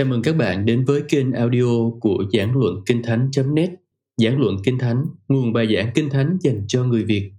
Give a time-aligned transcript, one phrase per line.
[0.00, 3.70] Chào mừng các bạn đến với kênh audio của Giảng Luận Kinh Thánh.net
[4.16, 7.32] Giảng Luận Kinh Thánh, nguồn bài giảng Kinh Thánh dành cho người Việt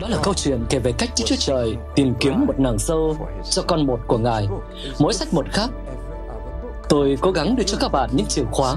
[0.00, 3.16] Đó là câu chuyện kể về cách Đức Chúa Trời tìm kiếm một nàng sâu
[3.50, 4.48] cho con một của Ngài.
[5.00, 5.70] Mỗi sách một khác.
[6.88, 8.76] Tôi cố gắng đưa cho các bạn những chìa khóa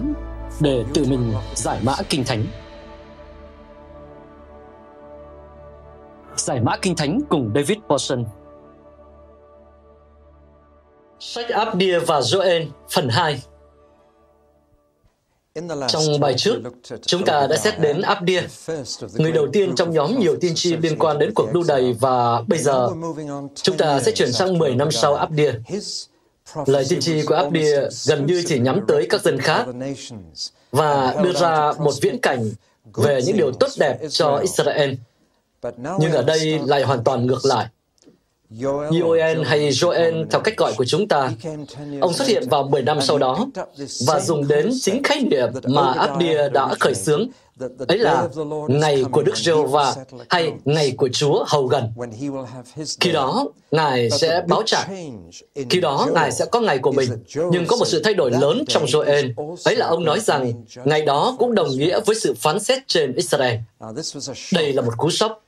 [0.61, 2.45] để tự mình giải mã Kinh Thánh.
[6.35, 8.25] Giải mã Kinh Thánh cùng David Paulson
[11.27, 13.41] Sách Abdia và Joel phần 2
[15.87, 16.61] trong bài trước,
[17.01, 18.41] chúng ta đã xét đến Abdia,
[19.13, 22.41] người đầu tiên trong nhóm nhiều tiên tri liên quan đến cuộc đu đầy và
[22.47, 22.89] bây giờ
[23.55, 25.51] chúng ta sẽ chuyển sang 10 năm sau Abdia.
[26.65, 29.65] Lời tiên tri của Abdia gần như chỉ nhắm tới các dân khác
[30.71, 32.51] và đưa ra một viễn cảnh
[32.93, 34.93] về những điều tốt đẹp cho Israel.
[35.99, 37.67] Nhưng ở đây lại hoàn toàn ngược lại.
[38.59, 41.31] Joel hay Joel theo cách gọi của chúng ta.
[42.01, 43.47] Ông xuất hiện vào 10 năm sau đó
[44.07, 47.27] và dùng đến chính khái niệm mà Abdia đã khởi xướng,
[47.87, 48.27] ấy là
[48.67, 49.95] ngày của Đức giê va
[50.29, 51.91] hay ngày của Chúa hầu gần.
[52.99, 54.87] Khi đó, Ngài sẽ báo trả.
[55.69, 57.09] Khi đó, Ngài sẽ có ngày của mình.
[57.51, 59.55] Nhưng có một sự thay đổi lớn trong Joel.
[59.65, 60.53] Ấy là ông nói rằng
[60.85, 63.55] ngày đó cũng đồng nghĩa với sự phán xét trên Israel.
[64.53, 65.44] Đây là một cú sốc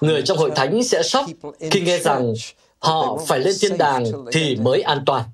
[0.00, 1.26] Người trong hội thánh sẽ sốc
[1.70, 2.34] khi nghe rằng
[2.78, 5.24] họ phải lên thiên đàng thì mới an toàn.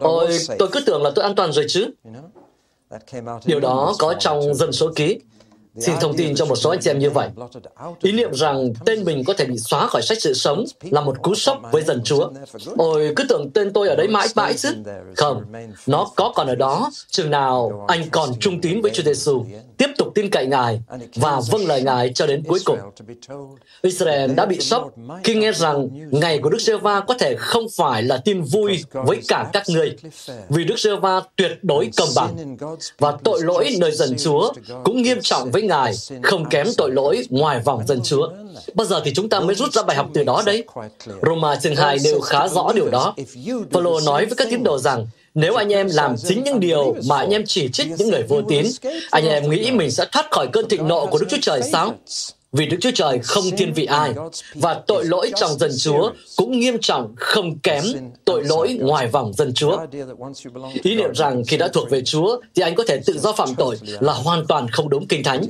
[0.00, 1.90] Ôi, tôi cứ tưởng là tôi an toàn rồi chứ.
[3.44, 5.18] Điều đó có trong dân số ký.
[5.78, 7.28] Xin thông tin cho một số anh chị em như vậy.
[8.02, 11.22] Ý niệm rằng tên mình có thể bị xóa khỏi sách sự sống là một
[11.22, 12.30] cú sốc với dân Chúa.
[12.76, 14.68] Ôi, cứ tưởng tên tôi ở đấy mãi mãi chứ.
[15.16, 15.44] Không,
[15.86, 19.44] nó có còn ở đó, chừng nào anh còn trung tín với Chúa Giêsu,
[19.76, 20.80] tiếp tục tin cậy Ngài
[21.14, 22.78] và vâng lời Ngài cho đến cuối cùng.
[23.82, 24.90] Israel đã bị sốc
[25.24, 28.84] khi nghe rằng ngày của Đức giê va có thể không phải là tin vui
[28.92, 29.96] với cả các người,
[30.48, 32.56] vì Đức giê va tuyệt đối công bằng
[32.98, 34.52] và tội lỗi nơi dân Chúa
[34.84, 35.92] cũng nghiêm trọng với Ngài,
[36.22, 38.28] không kém tội lỗi ngoài vòng dân Chúa.
[38.74, 40.64] Bao giờ thì chúng ta mới rút ra bài học từ đó đấy?
[41.22, 43.14] Roma chương 2 nêu khá rõ điều đó.
[43.70, 47.18] Phaolô nói với các tín đồ rằng nếu anh em làm chính những điều mà
[47.18, 48.66] anh em chỉ trích những người vô tín,
[49.10, 51.94] anh em nghĩ mình sẽ thoát khỏi cơn thịnh nộ của Đức Chúa Trời sao?
[52.52, 54.12] Vì Đức Chúa Trời không thiên vị ai,
[54.54, 57.84] và tội lỗi trong dân Chúa cũng nghiêm trọng không kém
[58.24, 59.78] tội lỗi ngoài vòng dân Chúa.
[60.82, 63.54] Ý niệm rằng khi đã thuộc về Chúa thì anh có thể tự do phạm
[63.54, 65.42] tội là hoàn toàn không đúng kinh thánh.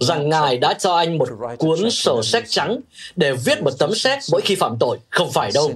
[0.00, 2.80] Rằng Ngài đã cho anh một cuốn sổ sách trắng
[3.16, 4.98] để viết một tấm séc mỗi khi phạm tội.
[5.10, 5.72] Không phải đâu.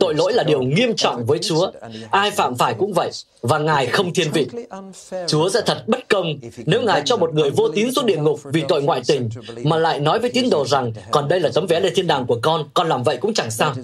[0.00, 1.70] Tội lỗi là điều nghiêm trọng với Chúa.
[2.10, 3.10] Ai phạm phải cũng vậy
[3.42, 4.46] và Ngài không thiên vị.
[5.26, 8.40] Chúa sẽ thật bất công nếu Ngài cho một người vô tín xuống địa ngục
[8.44, 9.28] vì tội ngoại tình,
[9.64, 12.06] mà lại nói nói với tín đồ rằng, còn đây là tấm vé lên thiên
[12.06, 13.74] đàng của con, con làm vậy cũng chẳng sao.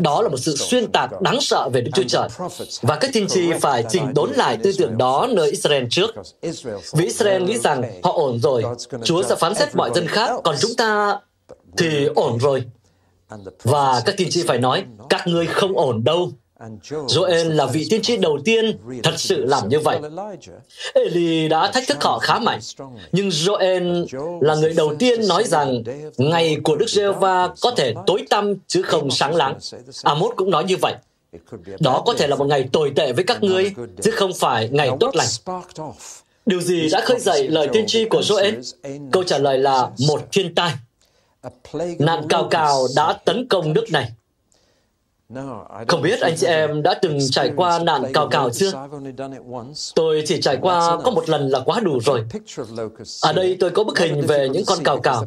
[0.00, 2.28] Đó là một sự xuyên tạc đáng sợ về Đức Chúa Trời.
[2.82, 6.10] Và các tiên tri phải chỉnh đốn lại tư tưởng đó nơi Israel trước.
[6.92, 8.64] Vì Israel nghĩ rằng họ ổn rồi,
[9.04, 11.18] Chúa sẽ phán xét mọi dân khác, còn chúng ta
[11.76, 12.64] thì ổn rồi.
[13.62, 16.30] Và các tiên tri phải nói, các ngươi không ổn đâu.
[16.82, 19.98] Joel là vị tiên tri đầu tiên thật sự làm như vậy.
[20.94, 22.60] Eli đã thách thức họ khá mạnh,
[23.12, 24.06] nhưng Joel
[24.40, 25.82] là người đầu tiên nói rằng
[26.16, 29.58] ngày của Đức giê va có thể tối tăm chứ không sáng láng.
[30.02, 30.94] Amos cũng nói như vậy.
[31.80, 34.90] Đó có thể là một ngày tồi tệ với các ngươi, chứ không phải ngày
[35.00, 35.62] tốt lành.
[36.46, 38.62] Điều gì đã khơi dậy lời tiên tri của Joel?
[39.12, 40.72] Câu trả lời là một thiên tai.
[41.98, 44.10] Nạn cao cào đã tấn công nước này.
[45.88, 48.72] Không biết anh chị em đã từng trải qua nạn cào cào chưa?
[49.94, 52.24] Tôi chỉ trải qua có một lần là quá đủ rồi.
[53.22, 55.24] Ở đây tôi có bức hình về những con cào cào.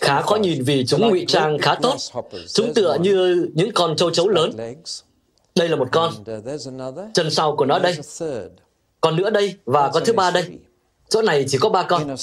[0.00, 1.96] Khá khó nhìn vì chúng ngụy trang khá tốt.
[2.54, 4.52] Chúng tựa như những con châu chấu lớn.
[5.54, 6.12] Đây là một con.
[7.14, 7.96] Chân sau của nó đây.
[9.00, 10.44] Còn nữa đây và con thứ ba đây.
[11.08, 12.16] Chỗ này chỉ có ba con.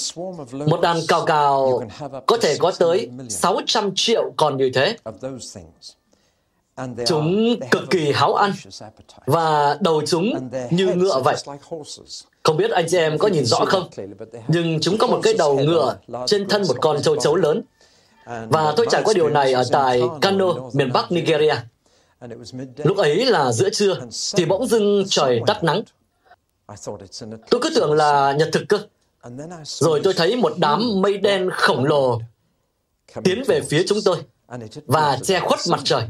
[0.52, 1.82] Một đàn cào cào
[2.26, 4.96] có thể có tới 600 triệu con như thế.
[7.06, 8.52] Chúng cực kỳ háo ăn
[9.26, 11.36] và đầu chúng như ngựa vậy.
[12.42, 13.88] Không biết anh chị em có nhìn rõ không?
[14.48, 17.62] Nhưng chúng có một cái đầu ngựa trên thân một con châu chấu lớn.
[18.26, 21.54] Và tôi trải qua điều này ở tại Kano, miền Bắc Nigeria.
[22.76, 23.96] Lúc ấy là giữa trưa,
[24.36, 25.82] thì bỗng dưng trời tắt nắng.
[27.50, 28.78] Tôi cứ tưởng là nhật thực cơ.
[29.64, 32.20] Rồi tôi thấy một đám mây đen khổng lồ
[33.24, 34.16] tiến về phía chúng tôi
[34.86, 36.02] và che khuất mặt trời.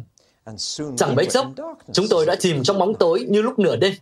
[0.96, 1.46] Chẳng mấy chốc,
[1.92, 3.92] chúng tôi đã chìm trong bóng tối như lúc nửa đêm.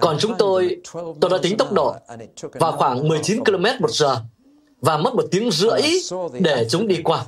[0.00, 0.76] Còn chúng tôi,
[1.20, 1.94] tôi đã tính tốc độ
[2.52, 4.16] vào khoảng 19 km một giờ
[4.80, 5.80] và mất một tiếng rưỡi
[6.40, 7.24] để chúng đi qua.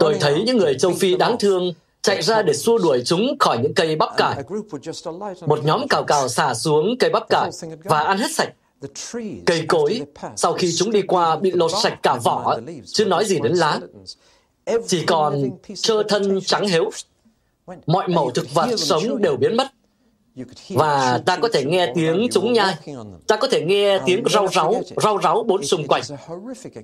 [0.00, 1.72] Tôi thấy những người châu Phi đáng thương
[2.02, 4.42] chạy ra để xua đuổi chúng khỏi những cây bắp cải.
[5.46, 7.50] Một nhóm cào cào xả xuống cây bắp cải
[7.84, 8.52] và ăn hết sạch.
[9.46, 10.02] Cây cối,
[10.36, 12.56] sau khi chúng đi qua bị lột sạch cả vỏ,
[12.86, 13.80] chứ nói gì đến lá.
[14.86, 16.90] Chỉ còn trơ thân trắng héo.
[17.86, 19.66] Mọi màu thực vật sống đều biến mất
[20.68, 22.74] và ta có thể nghe tiếng chúng nhai.
[23.26, 26.02] Ta có thể nghe tiếng rau ráu, rau ráu bốn xung quanh.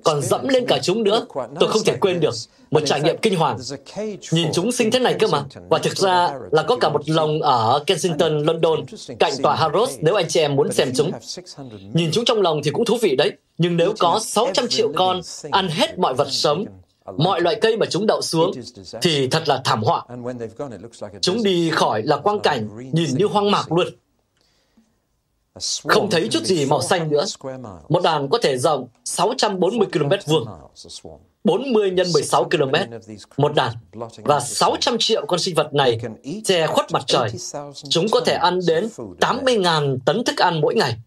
[0.03, 1.25] Còn dẫm lên cả chúng nữa,
[1.59, 2.33] tôi không thể quên được.
[2.71, 3.57] Một trải nghiệm kinh hoàng.
[4.31, 5.43] Nhìn chúng sinh thế này cơ mà.
[5.69, 8.85] Và thực ra là có cả một lồng ở Kensington, London,
[9.19, 11.11] cạnh tòa Harrods nếu anh chị em muốn xem chúng.
[11.93, 13.31] Nhìn chúng trong lồng thì cũng thú vị đấy.
[13.57, 16.65] Nhưng nếu có 600 triệu con ăn hết mọi vật sống,
[17.17, 18.51] mọi loại cây mà chúng đậu xuống
[19.01, 20.03] thì thật là thảm họa.
[21.21, 23.87] Chúng đi khỏi là quang cảnh nhìn như hoang mạc luôn.
[25.87, 27.25] Không thấy chút gì màu xanh nữa.
[27.89, 30.47] Một đàn có thể rộng 640 km vuông.
[31.43, 32.73] 40 x 16 km,
[33.37, 33.73] một đàn,
[34.15, 35.99] và 600 triệu con sinh vật này
[36.45, 37.29] che khuất mặt trời.
[37.89, 38.89] Chúng có thể ăn đến
[39.19, 40.97] 80.000 tấn thức ăn mỗi ngày.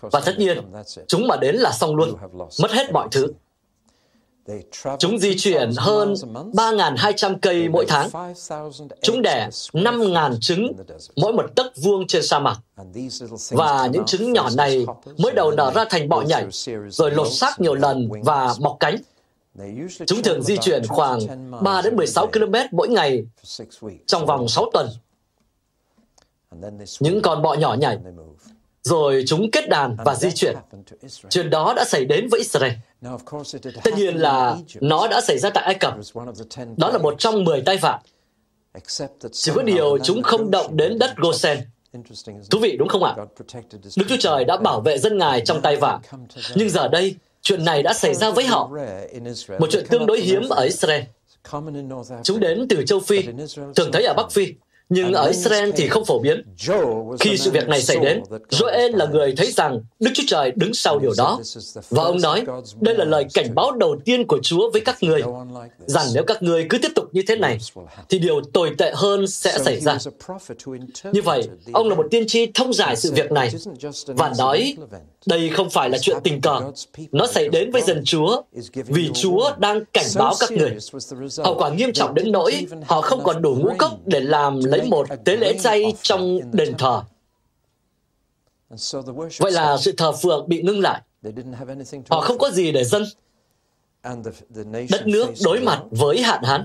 [0.00, 0.58] Và tất nhiên,
[1.06, 2.14] chúng mà đến là xong luôn,
[2.62, 3.32] mất hết mọi thứ.
[4.98, 6.14] Chúng di chuyển hơn
[6.52, 8.34] 3.200 cây mỗi tháng.
[9.02, 10.72] Chúng đẻ 5.000 trứng
[11.16, 12.56] mỗi một tấc vuông trên sa mạc.
[13.50, 14.86] Và những trứng nhỏ này
[15.18, 16.46] mới đầu nở ra thành bọ nhảy,
[16.88, 18.96] rồi lột xác nhiều lần và mọc cánh.
[20.06, 21.20] Chúng thường di chuyển khoảng
[21.62, 23.24] 3 đến 16 km mỗi ngày
[24.06, 24.88] trong vòng 6 tuần.
[27.00, 27.98] Những con bọ nhỏ nhảy
[28.84, 30.56] rồi chúng kết đàn và di chuyển.
[31.30, 32.72] Chuyện đó đã xảy đến với Israel.
[33.84, 35.94] Tất nhiên là nó đã xảy ra tại Ai Cập.
[36.76, 38.00] Đó là một trong 10 tai vạ.
[39.32, 41.58] Chỉ có điều chúng không động đến đất Gosen.
[42.50, 43.16] Thú vị đúng không ạ?
[43.96, 46.00] Đức Chúa Trời đã bảo vệ dân Ngài trong tai vạ.
[46.54, 48.70] Nhưng giờ đây, chuyện này đã xảy ra với họ.
[49.58, 51.02] Một chuyện tương đối hiếm ở Israel.
[52.22, 53.22] Chúng đến từ châu Phi,
[53.76, 54.54] thường thấy ở Bắc Phi.
[54.88, 56.42] Nhưng ở Israel thì không phổ biến.
[57.20, 60.74] Khi sự việc này xảy đến, Joel là người thấy rằng Đức Chúa Trời đứng
[60.74, 61.40] sau điều đó.
[61.90, 62.44] Và ông nói,
[62.80, 65.22] đây là lời cảnh báo đầu tiên của Chúa với các người,
[65.86, 67.58] rằng nếu các người cứ tiếp tục như thế này,
[68.08, 69.98] thì điều tồi tệ hơn sẽ xảy ra.
[71.12, 73.50] Như vậy, ông là một tiên tri thông giải sự việc này
[74.06, 74.76] và nói
[75.26, 76.60] đây không phải là chuyện tình cờ.
[77.12, 78.42] Nó xảy đến với dân Chúa
[78.72, 80.76] vì Chúa đang cảnh báo các người.
[81.44, 84.82] Hậu quả nghiêm trọng đến nỗi họ không còn đủ ngũ cốc để làm lấy
[84.82, 87.02] một tế lễ chay trong đền thờ.
[89.38, 91.00] Vậy là sự thờ phượng bị ngưng lại.
[92.08, 93.04] Họ không có gì để dâng.
[94.90, 96.64] Đất nước đối mặt với hạn hán,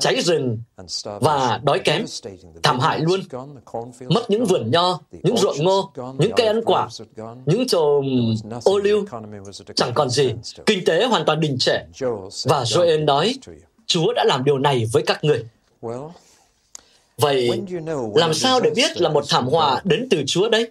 [0.00, 0.58] cháy rừng
[1.04, 2.04] và đói kém,
[2.62, 3.20] thảm hại luôn.
[4.08, 6.88] Mất những vườn nho, những ruộng ngô, những cây ăn quả,
[7.46, 8.04] những chòm
[8.64, 9.04] ô liu,
[9.74, 10.32] chẳng còn gì.
[10.66, 11.78] Kinh tế hoàn toàn đình trệ.
[12.44, 13.34] Và Joel nói,
[13.86, 15.44] Chúa đã làm điều này với các người.
[17.20, 17.50] Vậy,
[18.14, 20.70] làm sao để biết là một thảm họa đến từ Chúa đấy?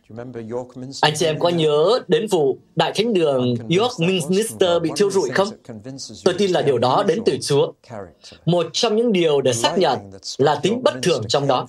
[1.02, 4.00] Anh chị em có nhớ đến vụ Đại Thánh Đường York
[4.30, 5.48] Minster bị thiêu rụi không?
[6.24, 7.72] Tôi tin là điều đó đến từ Chúa.
[8.46, 10.00] Một trong những điều để xác nhận
[10.38, 11.68] là tính bất thường trong đó.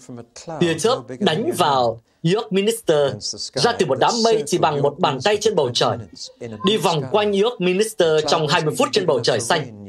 [0.60, 2.00] Tia chớp đánh vào
[2.34, 2.98] York Minister
[3.54, 5.96] ra từ một đám mây chỉ bằng một bàn tay trên bầu trời,
[6.66, 9.86] đi vòng quanh York Minister trong 20 phút trên bầu trời xanh.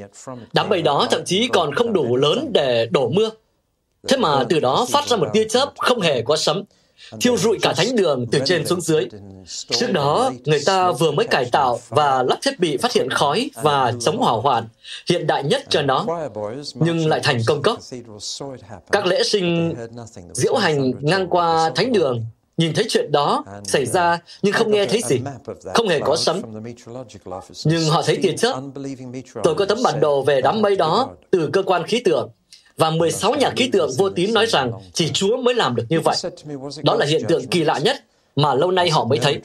[0.53, 3.29] Đám mây đó thậm chí còn không đủ lớn để đổ mưa.
[4.07, 6.63] Thế mà từ đó phát ra một tia chớp không hề có sấm,
[7.21, 9.07] thiêu rụi cả thánh đường từ trên xuống dưới.
[9.69, 13.49] Trước đó, người ta vừa mới cải tạo và lắp thiết bị phát hiện khói
[13.63, 14.67] và chống hỏa hoạn
[15.09, 16.05] hiện đại nhất cho nó,
[16.73, 17.79] nhưng lại thành công cốc.
[18.91, 19.75] Các lễ sinh
[20.33, 22.25] diễu hành ngang qua thánh đường
[22.57, 25.19] nhìn thấy chuyện đó xảy ra nhưng không nghe thấy gì,
[25.73, 26.41] không hề có sấm.
[27.63, 28.61] Nhưng họ thấy tia chớp.
[29.43, 32.29] Tôi có tấm bản đồ về đám mây đó từ cơ quan khí tượng
[32.77, 35.99] và 16 nhà khí tượng vô tín nói rằng chỉ Chúa mới làm được như
[35.99, 36.15] vậy.
[36.83, 37.97] Đó là hiện tượng kỳ lạ nhất
[38.35, 39.41] mà lâu nay họ mới thấy.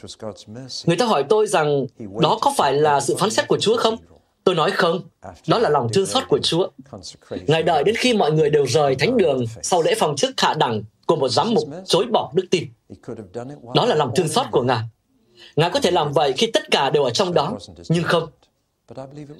[0.86, 1.86] Người ta hỏi tôi rằng
[2.20, 3.96] đó có phải là sự phán xét của Chúa không?
[4.44, 5.00] Tôi nói không,
[5.46, 6.68] đó là lòng thương xót của Chúa.
[7.46, 10.54] Ngài đợi đến khi mọi người đều rời thánh đường sau lễ phong chức hạ
[10.54, 12.64] đẳng của một giám mục chối bỏ đức tin.
[13.74, 14.82] Đó là lòng thương xót của Ngài.
[15.56, 17.58] Ngài có thể làm vậy khi tất cả đều ở trong đó,
[17.88, 18.26] nhưng không.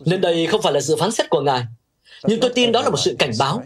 [0.05, 1.65] Nên đây không phải là sự phán xét của Ngài,
[2.25, 3.63] nhưng tôi tin đó là một sự cảnh báo.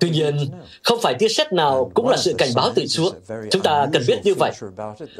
[0.00, 0.50] Tuy nhiên,
[0.82, 3.10] không phải tia sét nào cũng là sự cảnh báo từ Chúa.
[3.50, 4.52] Chúng ta cần biết như vậy.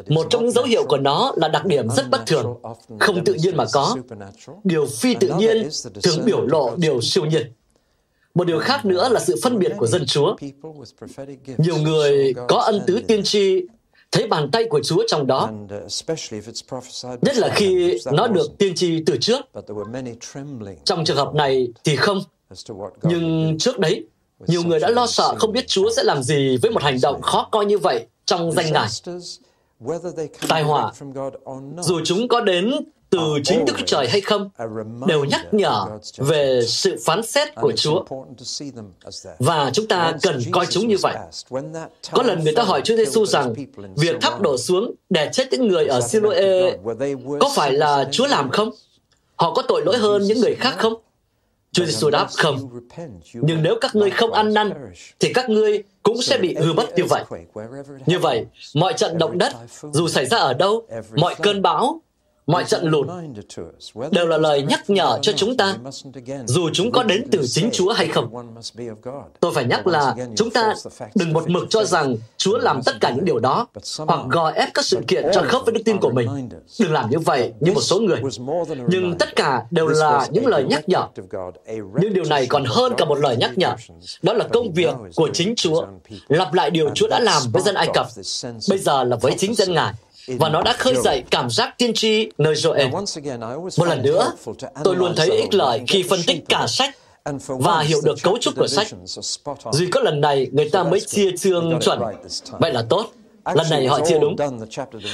[0.08, 2.56] Một trong những dấu hiệu của nó là đặc điểm rất bất thường,
[3.00, 3.96] không tự nhiên mà có.
[4.64, 5.68] Điều phi tự nhiên
[6.02, 7.52] thường biểu lộ điều siêu nhiên.
[8.34, 10.36] Một điều khác nữa là sự phân biệt của dân Chúa.
[11.58, 13.62] Nhiều người có ân tứ tiên tri
[14.12, 15.50] thấy bàn tay của Chúa trong đó,
[17.22, 19.40] nhất là khi nó được tiên tri từ trước.
[20.84, 22.20] Trong trường hợp này thì không,
[23.02, 24.04] nhưng trước đấy,
[24.46, 27.22] Nhiều người đã lo sợ không biết Chúa sẽ làm gì với một hành động
[27.22, 28.88] khó coi như vậy trong danh Ngài.
[30.48, 30.92] Tai họa,
[31.80, 32.72] dù chúng có đến
[33.10, 34.50] từ chính Đức Chúa Trời hay không,
[35.06, 35.86] đều nhắc nhở
[36.16, 38.04] về sự phán xét của Chúa.
[39.38, 41.16] Và chúng ta cần coi chúng như vậy.
[42.12, 43.54] Có lần người ta hỏi Chúa Giêsu rằng,
[43.96, 46.76] việc thắp đổ xuống để chết những người ở Siloe
[47.40, 48.70] có phải là Chúa làm không?
[49.36, 50.94] Họ có tội lỗi hơn những người khác không?
[51.72, 52.80] Chúa Giêsu đáp không.
[53.32, 54.72] Nhưng nếu các ngươi không ăn năn,
[55.20, 57.24] thì các ngươi cũng sẽ bị hư mất như vậy.
[58.06, 59.52] Như vậy, mọi trận động đất,
[59.92, 60.86] dù xảy ra ở đâu,
[61.16, 62.00] mọi cơn bão,
[62.50, 63.06] mọi trận lụt
[64.10, 65.76] đều là lời nhắc nhở cho chúng ta,
[66.46, 68.52] dù chúng có đến từ chính Chúa hay không.
[69.40, 70.74] Tôi phải nhắc là chúng ta
[71.14, 73.66] đừng một mực cho rằng Chúa làm tất cả những điều đó,
[73.98, 76.48] hoặc gò ép các sự kiện cho khớp với đức tin của mình.
[76.80, 78.22] Đừng làm như vậy như một số người.
[78.88, 81.06] Nhưng tất cả đều là những lời nhắc nhở.
[82.00, 83.74] Nhưng điều này còn hơn cả một lời nhắc nhở.
[84.22, 85.86] Đó là công việc của chính Chúa,
[86.28, 88.06] lặp lại điều Chúa đã làm với dân Ai Cập,
[88.68, 89.94] bây giờ là với chính dân Ngài
[90.26, 92.90] và nó đã khơi dậy cảm giác tiên tri nơi Joel.
[93.78, 94.32] Một lần nữa,
[94.84, 96.96] tôi luôn thấy ích lợi khi phân tích cả sách
[97.46, 98.86] và hiểu được cấu trúc của sách.
[99.72, 102.00] Duy có lần này người ta mới chia chương chuẩn.
[102.60, 103.06] Vậy là tốt.
[103.54, 104.36] Lần này họ chia đúng.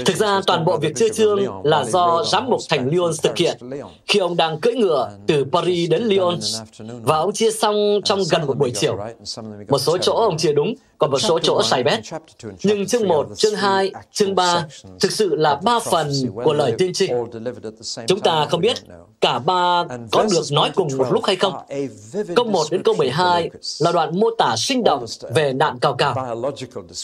[0.06, 3.58] Thực ra toàn bộ việc chia chương là do giám mục thành Lyon thực hiện
[4.06, 6.38] khi ông đang cưỡi ngựa từ Paris đến Lyon
[7.02, 8.98] và ông chia xong trong gần một buổi chiều.
[9.68, 12.00] Một số chỗ ông chia đúng, còn một số chỗ sai bét.
[12.62, 14.66] Nhưng chương 1, chương 2, chương 3
[15.00, 16.12] thực sự là ba phần
[16.44, 17.08] của lời tiên tri.
[18.06, 18.76] Chúng ta không biết
[19.20, 21.54] cả ba có được nói cùng một lúc hay không.
[22.36, 23.50] Câu 1 đến câu 12
[23.80, 26.42] là đoạn mô tả sinh động về nạn cào cào.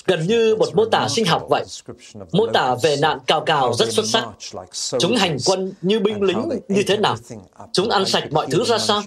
[0.06, 1.64] Gần như một mô tả sinh học vậy.
[2.32, 4.28] Mô tả về nạn cào cào rất xuất sắc.
[4.98, 7.16] Chúng hành quân như binh lính như thế nào?
[7.72, 9.02] Chúng ăn sạch mọi thứ ra sao?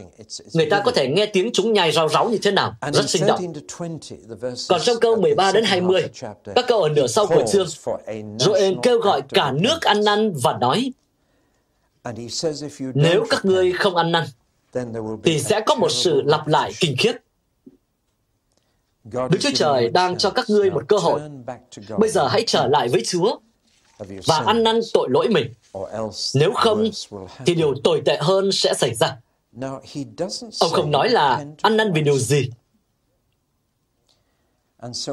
[0.54, 2.76] Người ta có thể nghe tiếng chúng nhai rau ráu như thế nào?
[2.94, 3.54] Rất sinh động.
[4.70, 6.04] Còn trong câu 13 đến 20,
[6.56, 7.68] các câu ở nửa sau của chương,
[8.40, 10.92] Joel kêu gọi cả nước ăn năn và nói,
[12.94, 14.24] nếu các ngươi không ăn năn,
[15.24, 17.14] thì sẽ có một sự lặp lại kinh khiếp.
[19.04, 21.22] Đức Chúa Trời đang cho các ngươi một cơ hội.
[21.98, 23.38] Bây giờ hãy trở lại với Chúa
[24.26, 25.54] và ăn năn tội lỗi mình.
[26.34, 26.90] Nếu không,
[27.46, 29.18] thì điều tồi tệ hơn sẽ xảy ra.
[30.60, 32.50] Ông không nói là ăn năn vì điều gì,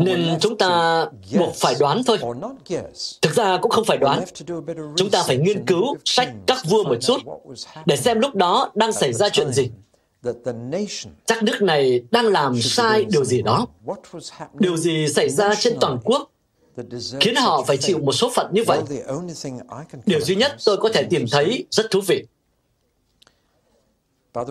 [0.01, 1.07] nên chúng ta
[1.39, 2.19] buộc phải đoán thôi.
[3.23, 4.25] Thực ra cũng không phải đoán.
[4.97, 7.19] Chúng ta phải nghiên cứu sách các vua một chút
[7.87, 9.71] để xem lúc đó đang xảy ra chuyện gì.
[11.27, 13.67] Chắc nước này đang làm sai điều gì đó.
[14.55, 16.31] Điều gì xảy ra trên toàn quốc
[17.21, 18.79] khiến họ phải chịu một số phận như vậy.
[20.07, 22.25] Điều duy nhất tôi có thể tìm thấy rất thú vị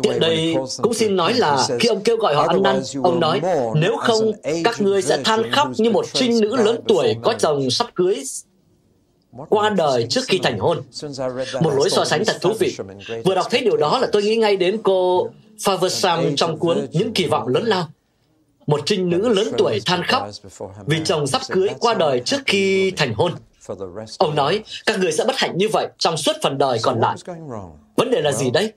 [0.03, 3.41] Tiện đây cũng xin nói là khi ông kêu gọi họ ăn năn, ông nói,
[3.75, 4.31] nếu không,
[4.63, 8.23] các ngươi sẽ than khóc như một trinh nữ lớn tuổi có chồng sắp cưới
[9.49, 10.81] qua đời trước khi thành hôn.
[11.61, 12.77] Một lối so sánh thật thú vị.
[13.25, 17.13] Vừa đọc thấy điều đó là tôi nghĩ ngay đến cô Faversam trong cuốn Những
[17.13, 17.87] kỳ vọng lớn lao.
[18.67, 20.27] Một trinh nữ lớn tuổi than khóc
[20.85, 23.31] vì chồng sắp cưới qua đời trước khi thành hôn.
[24.17, 27.17] Ông nói, các người sẽ bất hạnh như vậy trong suốt phần đời còn lại.
[27.95, 28.71] Vấn đề là gì đấy?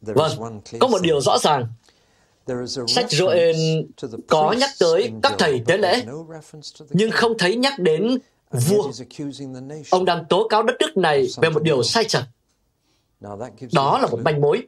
[0.00, 1.66] Vâng, có một điều rõ ràng.
[2.86, 3.84] Sách Joel
[4.26, 6.04] có nhắc tới các thầy tế lễ,
[6.90, 8.18] nhưng không thấy nhắc đến
[8.50, 8.90] vua.
[9.90, 12.22] Ông đang tố cáo đất nước này về một điều sai trật.
[13.72, 14.66] Đó là một manh mối.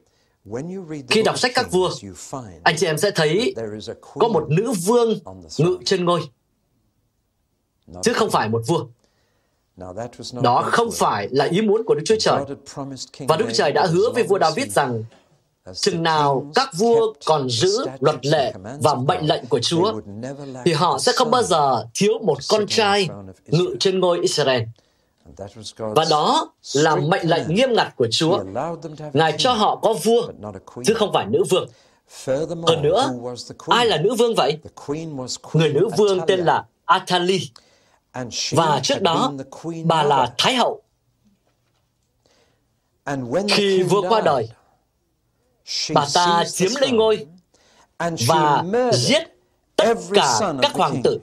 [1.09, 1.89] Khi đọc sách các vua,
[2.63, 3.55] anh chị em sẽ thấy
[4.19, 5.19] có một nữ vương
[5.57, 6.21] ngự trên ngôi,
[8.03, 8.85] chứ không phải một vua.
[10.41, 12.43] Đó không phải là ý muốn của Đức Chúa Trời.
[13.27, 15.03] Và Đức Trời đã hứa với vua David rằng
[15.73, 19.93] chừng nào các vua còn giữ luật lệ và mệnh lệnh của Chúa,
[20.65, 23.09] thì họ sẽ không bao giờ thiếu một con trai
[23.47, 24.63] ngự trên ngôi Israel.
[25.77, 28.43] Và đó là mệnh lệnh nghiêm ngặt của Chúa.
[29.13, 30.27] Ngài cho họ có vua,
[30.85, 31.69] chứ không phải nữ vương.
[32.67, 33.13] Hơn nữa,
[33.67, 34.57] ai là nữ vương vậy?
[35.53, 37.49] Người nữ vương tên là Athali.
[38.51, 39.33] Và trước đó,
[39.85, 40.81] bà là Thái hậu.
[43.49, 44.49] Khi vua qua đời,
[45.93, 47.27] bà ta chiếm lấy ngôi
[48.27, 48.63] và
[48.93, 49.37] giết
[49.75, 51.19] tất cả các hoàng tử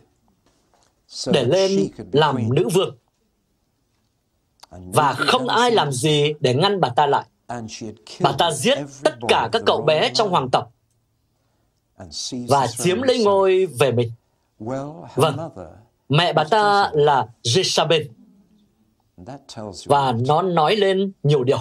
[1.27, 2.97] để lên làm nữ vương.
[4.71, 7.27] Và không ai làm gì để ngăn bà ta lại.
[8.21, 10.73] Bà ta giết tất cả các cậu bé trong hoàng tộc
[12.49, 14.13] và chiếm lấy ngôi về mình.
[15.15, 15.51] Vâng,
[16.09, 18.05] mẹ bà ta là Jezabel.
[19.87, 21.59] Và nó nói lên nhiều điều.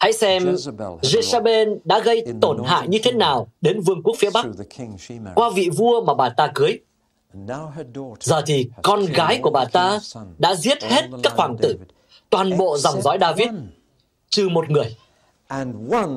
[0.00, 0.54] Hãy xem
[1.02, 4.46] Jezebel đã gây tổn hại như thế nào đến vương quốc phía Bắc
[5.34, 6.78] qua vị vua mà bà ta cưới.
[8.20, 9.98] Giờ thì con gái của bà ta
[10.38, 11.76] đã giết hết các hoàng tử,
[12.30, 13.48] toàn bộ dòng dõi David,
[14.28, 14.96] trừ một người.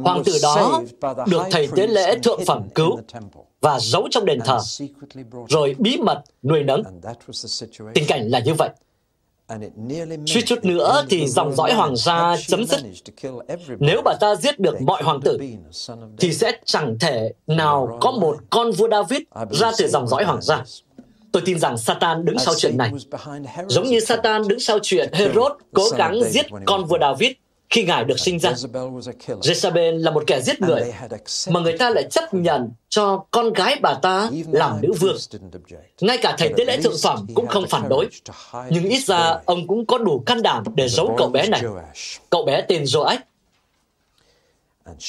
[0.03, 0.81] Hoàng tử đó
[1.27, 2.99] được thầy tế lễ thượng phẩm cứu
[3.61, 4.59] và giấu trong đền thờ,
[5.47, 6.83] rồi bí mật nuôi nấng.
[7.93, 8.69] Tình cảnh là như vậy.
[10.25, 12.79] Suýt chút nữa thì dòng dõi hoàng gia chấm dứt.
[13.79, 15.37] Nếu bà ta giết được mọi hoàng tử,
[16.19, 19.21] thì sẽ chẳng thể nào có một con vua David
[19.51, 20.63] ra từ dòng dõi hoàng gia.
[21.31, 22.91] Tôi tin rằng Satan đứng sau chuyện này.
[23.67, 27.31] Giống như Satan đứng sau chuyện Herod cố gắng giết con vua David
[27.73, 28.51] khi Ngài được sinh ra.
[29.27, 30.93] Jezebel là một kẻ giết người,
[31.49, 35.17] mà người ta lại chấp nhận cho con gái bà ta làm nữ vương.
[36.01, 38.07] Ngay cả thầy tế lễ thượng phẩm cũng không phản đối.
[38.69, 41.61] Nhưng ít ra ông cũng có đủ can đảm để giấu cậu bé này.
[42.29, 43.17] Cậu bé tên Joach.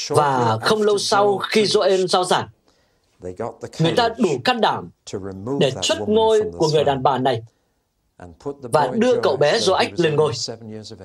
[0.09, 2.49] Và không lâu sau khi Joel giao giảng,
[3.79, 4.91] người ta đủ can đảm
[5.61, 7.43] để xuất ngôi của người đàn bà này
[8.63, 10.33] và đưa cậu bé Joach lên ngôi,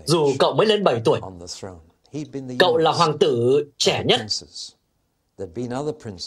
[0.06, 1.20] dù cậu mới lên 7 tuổi.
[2.60, 4.22] Cậu là hoàng tử trẻ nhất.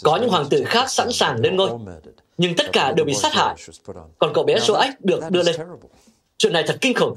[0.02, 1.70] Có những hoàng tử khác sẵn sàng lên ngôi,
[2.38, 3.56] nhưng tất cả đều bị sát hại.
[4.18, 5.56] Còn cậu bé Joach được đưa lên.
[6.38, 7.14] Chuyện này thật kinh khủng.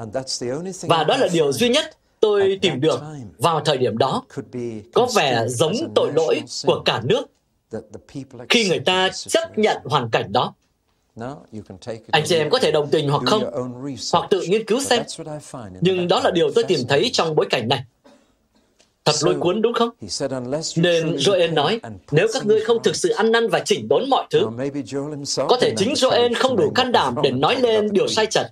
[0.81, 3.01] Và đó là điều duy nhất tôi tìm được
[3.37, 4.23] vào thời điểm đó
[4.93, 7.25] có vẻ giống tội lỗi của cả nước
[8.49, 10.53] khi người ta chấp nhận hoàn cảnh đó.
[12.11, 13.43] Anh chị em có thể đồng tình hoặc không,
[14.13, 15.03] hoặc tự nghiên cứu xem.
[15.81, 17.83] Nhưng đó là điều tôi tìm thấy trong bối cảnh này.
[19.05, 19.89] Thật lôi cuốn đúng không?
[20.75, 21.79] Nên Joel nói,
[22.11, 24.47] nếu các ngươi không thực sự ăn năn và chỉnh đốn mọi thứ,
[25.35, 28.45] có thể chính Joel không đủ can đảm để nói lên điều sai trật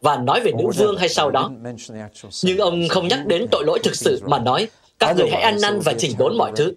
[0.00, 1.50] và nói về nữ vương hay sau đó.
[2.42, 5.60] Nhưng ông không nhắc đến tội lỗi thực sự mà nói, các người hãy ăn
[5.60, 6.74] năn và chỉnh đốn mọi thứ.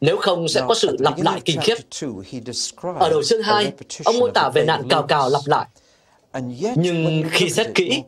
[0.00, 1.74] Nếu không sẽ có sự lặp lại kinh khiếp.
[2.98, 3.72] Ở đầu chương 2,
[4.04, 5.66] ông mô tả về nạn cào cào lặp lại.
[6.76, 8.02] Nhưng khi xét kỹ,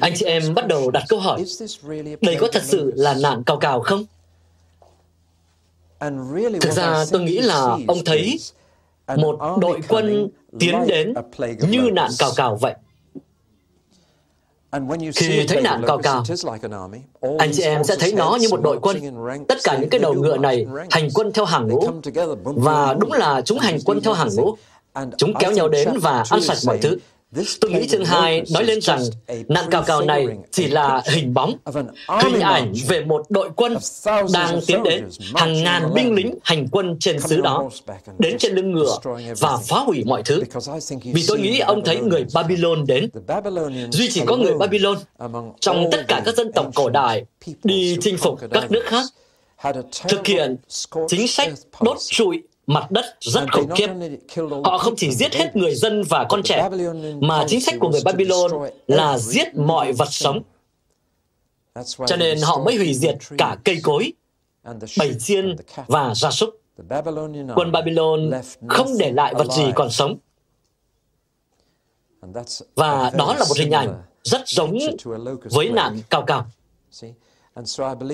[0.00, 1.44] anh chị em bắt đầu đặt câu hỏi,
[2.20, 4.04] đây có thật sự là nạn cào cào không?
[6.60, 8.38] Thực ra tôi nghĩ là ông thấy
[9.16, 11.14] một đội quân tiến đến
[11.68, 12.74] như nạn cào cào vậy.
[15.14, 16.24] Khi thấy nạn cao cao,
[17.38, 18.96] anh chị em sẽ thấy nó như một đội quân.
[19.48, 21.80] Tất cả những cái đầu ngựa này hành quân theo hàng ngũ.
[22.44, 24.56] Và đúng là chúng hành quân theo hàng ngũ.
[25.16, 26.96] Chúng kéo nhau đến và ăn sạch mọi thứ.
[27.60, 29.02] Tôi nghĩ chương 2 nói lên rằng
[29.48, 31.54] nạn cào cào này chỉ là hình bóng,
[32.22, 33.76] hình ảnh về một đội quân
[34.32, 37.70] đang tiến đến, hàng ngàn binh lính hành quân trên xứ đó,
[38.18, 38.98] đến trên lưng ngựa
[39.40, 40.42] và phá hủy mọi thứ.
[41.02, 43.08] Vì tôi nghĩ ông thấy người Babylon đến.
[43.90, 44.98] Duy chỉ có người Babylon
[45.60, 47.24] trong tất cả các dân tộc cổ đại
[47.64, 49.04] đi chinh phục các nước khác
[50.08, 50.56] thực hiện
[51.08, 53.88] chính sách đốt trụi mặt đất rất khủng khiếp.
[54.64, 56.68] Họ không chỉ giết hết người dân và con trẻ,
[57.20, 58.50] mà chính sách của người Babylon
[58.86, 60.42] là giết mọi vật sống.
[62.06, 64.12] Cho nên họ mới hủy diệt cả cây cối,
[64.98, 66.60] bầy chiên và gia súc.
[67.54, 68.30] Quân Babylon
[68.68, 70.16] không để lại vật gì còn sống.
[72.74, 74.78] Và đó là một hình ảnh rất giống
[75.50, 76.46] với nạn cao cao.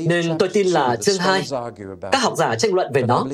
[0.06, 1.44] Nên tôi tin là chương 2,
[2.12, 3.26] các học giả tranh luận về nó.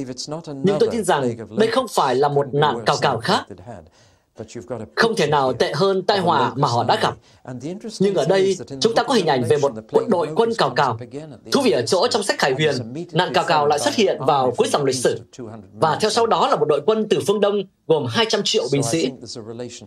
[0.47, 3.45] Nhưng tôi tin rằng đây không phải là một nạn cào cào khác.
[4.97, 7.15] Không thể nào tệ hơn tai họa mà họ đã gặp.
[7.99, 9.73] Nhưng ở đây, chúng ta có hình ảnh về một
[10.09, 10.99] đội quân cào cào.
[11.53, 12.75] Thú vị ở chỗ trong sách Khải Huyền,
[13.13, 15.21] nạn cào cào lại xuất hiện vào cuối dòng lịch sử.
[15.73, 18.83] Và theo sau đó là một đội quân từ phương Đông gồm 200 triệu binh
[18.83, 19.11] sĩ.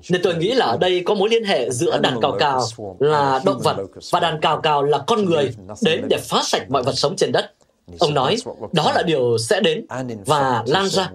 [0.09, 2.61] Nên tôi nghĩ là ở đây có mối liên hệ giữa đàn cào cào
[2.99, 3.77] là động vật
[4.11, 7.31] và đàn cào cào là con người đến để phá sạch mọi vật sống trên
[7.31, 7.53] đất.
[7.99, 8.37] Ông nói,
[8.71, 9.85] đó là điều sẽ đến
[10.25, 11.11] và lan ra.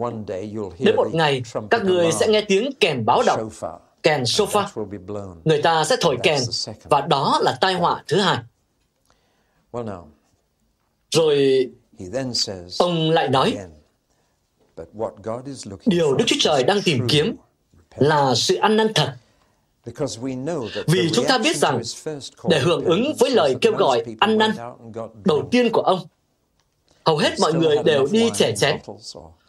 [0.78, 3.50] Đến một ngày, các người sẽ nghe tiếng kèn báo động,
[4.02, 4.86] kèn sofa.
[5.44, 6.40] Người ta sẽ thổi kèn,
[6.84, 8.38] và đó là tai họa thứ hai.
[11.10, 11.68] Rồi,
[12.78, 13.56] ông lại nói,
[15.86, 17.36] điều Đức Chúa Trời đang tìm kiếm
[17.96, 19.12] là sự ăn năn thật.
[20.86, 21.82] Vì chúng ta biết rằng,
[22.48, 24.50] để hưởng ứng với lời kêu gọi ăn năn
[25.24, 26.00] đầu tiên của ông,
[27.08, 28.78] hầu hết mọi người đều đi trẻ chén.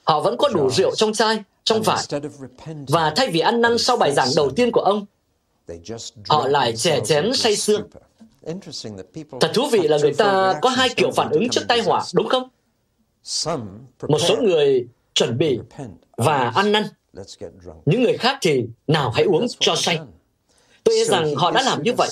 [0.04, 2.04] Họ vẫn có đủ rượu trong chai, trong vải.
[2.88, 5.06] Và thay vì ăn năn sau bài giảng đầu tiên của ông,
[6.30, 7.78] họ lại trẻ chén say sưa.
[9.39, 12.28] Thật thú vị là người ta có hai kiểu phản ứng trước tai họa, đúng
[12.28, 12.50] không?
[14.08, 15.60] Một số người chuẩn bị
[16.17, 16.84] và ăn năn.
[17.86, 20.00] Những người khác thì nào hãy uống cho say.
[20.84, 22.10] Tôi nghĩ rằng họ đã làm như vậy,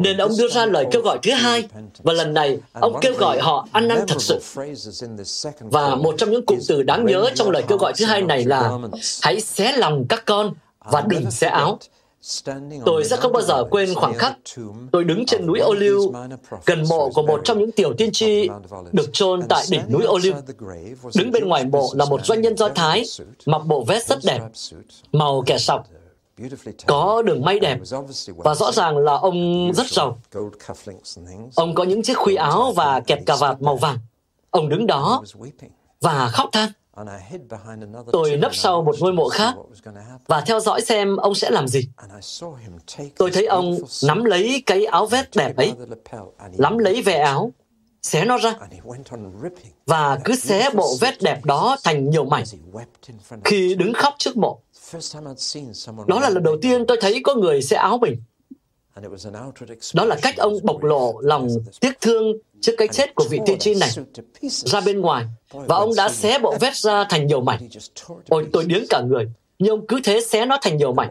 [0.00, 1.64] nên ông đưa ra lời kêu gọi thứ hai,
[1.98, 4.40] và lần này ông kêu gọi họ ăn năn thật sự.
[5.60, 8.44] Và một trong những cụm từ đáng nhớ trong lời kêu gọi thứ hai này
[8.44, 8.78] là
[9.22, 10.54] hãy xé lòng các con
[10.90, 11.78] và đừng xé áo.
[12.84, 14.32] Tôi sẽ không bao giờ quên khoảnh khắc
[14.92, 16.12] tôi đứng trên núi ô liu
[16.66, 18.48] gần mộ của một trong những tiểu tiên tri
[18.92, 20.34] được chôn tại đỉnh núi ô liu.
[21.14, 23.04] Đứng bên ngoài mộ là một doanh nhân Do Thái
[23.46, 24.40] mặc bộ vest rất đẹp,
[25.12, 25.86] màu kẻ sọc,
[26.86, 27.78] có đường may đẹp
[28.36, 30.18] và rõ ràng là ông rất giàu.
[31.54, 33.98] Ông có những chiếc khuy áo và kẹp cà vạt màu vàng.
[34.50, 35.22] Ông đứng đó
[36.00, 36.72] và khóc than.
[38.12, 39.54] Tôi nấp sau một ngôi mộ khác
[40.26, 41.88] và theo dõi xem ông sẽ làm gì.
[43.16, 45.72] Tôi thấy ông nắm lấy cái áo vest đẹp ấy,
[46.58, 47.52] nắm lấy ve áo,
[48.02, 48.54] xé nó ra
[49.86, 52.44] và cứ xé bộ vest đẹp đó thành nhiều mảnh
[53.44, 54.60] khi đứng khóc trước mộ.
[56.06, 58.22] Đó là lần đầu tiên tôi thấy có người xé áo mình.
[59.94, 61.48] Đó là cách ông bộc lộ lòng
[61.80, 63.90] tiếc thương trước cái chết của vị tiên tri này
[64.48, 67.68] ra bên ngoài và ông đã xé bộ vest ra thành nhiều mảnh.
[68.28, 69.28] Ôi, tôi điếng cả người.
[69.58, 71.10] Nhưng ông cứ thế xé nó thành nhiều mảnh.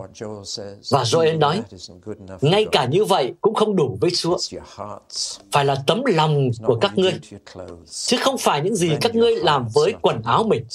[0.91, 1.63] Và Joel nói,
[2.41, 4.37] ngay cả như vậy cũng không đủ với Chúa.
[5.51, 7.13] Phải là tấm lòng của các ngươi,
[7.85, 10.65] chứ không phải những gì các ngươi làm với quần áo mình.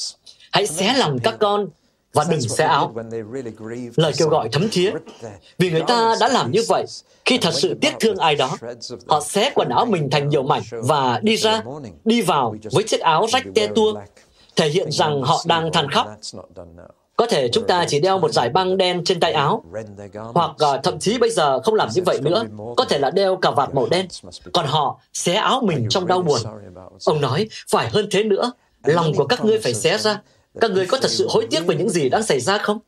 [0.52, 1.68] Hãy xé lòng các con
[2.14, 2.94] và đừng xé áo.
[3.96, 4.92] Lời kêu gọi thấm thía.
[5.59, 6.85] Vì người ta đã làm như vậy
[7.24, 8.57] khi thật sự tiếc thương ai đó.
[9.09, 11.62] Họ xé quần áo mình thành nhiều mảnh và đi ra,
[12.05, 13.94] đi vào với chiếc áo rách te tua,
[14.57, 16.07] thể hiện rằng họ đang than khóc.
[17.16, 19.62] Có thể chúng ta chỉ đeo một dải băng đen trên tay áo,
[20.35, 22.44] hoặc uh, thậm chí bây giờ không làm như vậy nữa,
[22.77, 24.07] có thể là đeo cà vạt màu đen.
[24.53, 26.40] Còn họ xé áo mình trong đau buồn.
[27.05, 28.53] Ông nói, phải hơn thế nữa,
[28.85, 30.20] lòng của các ngươi phải xé ra,
[30.60, 32.78] các người có thật sự hối tiếc về những gì đang xảy ra không?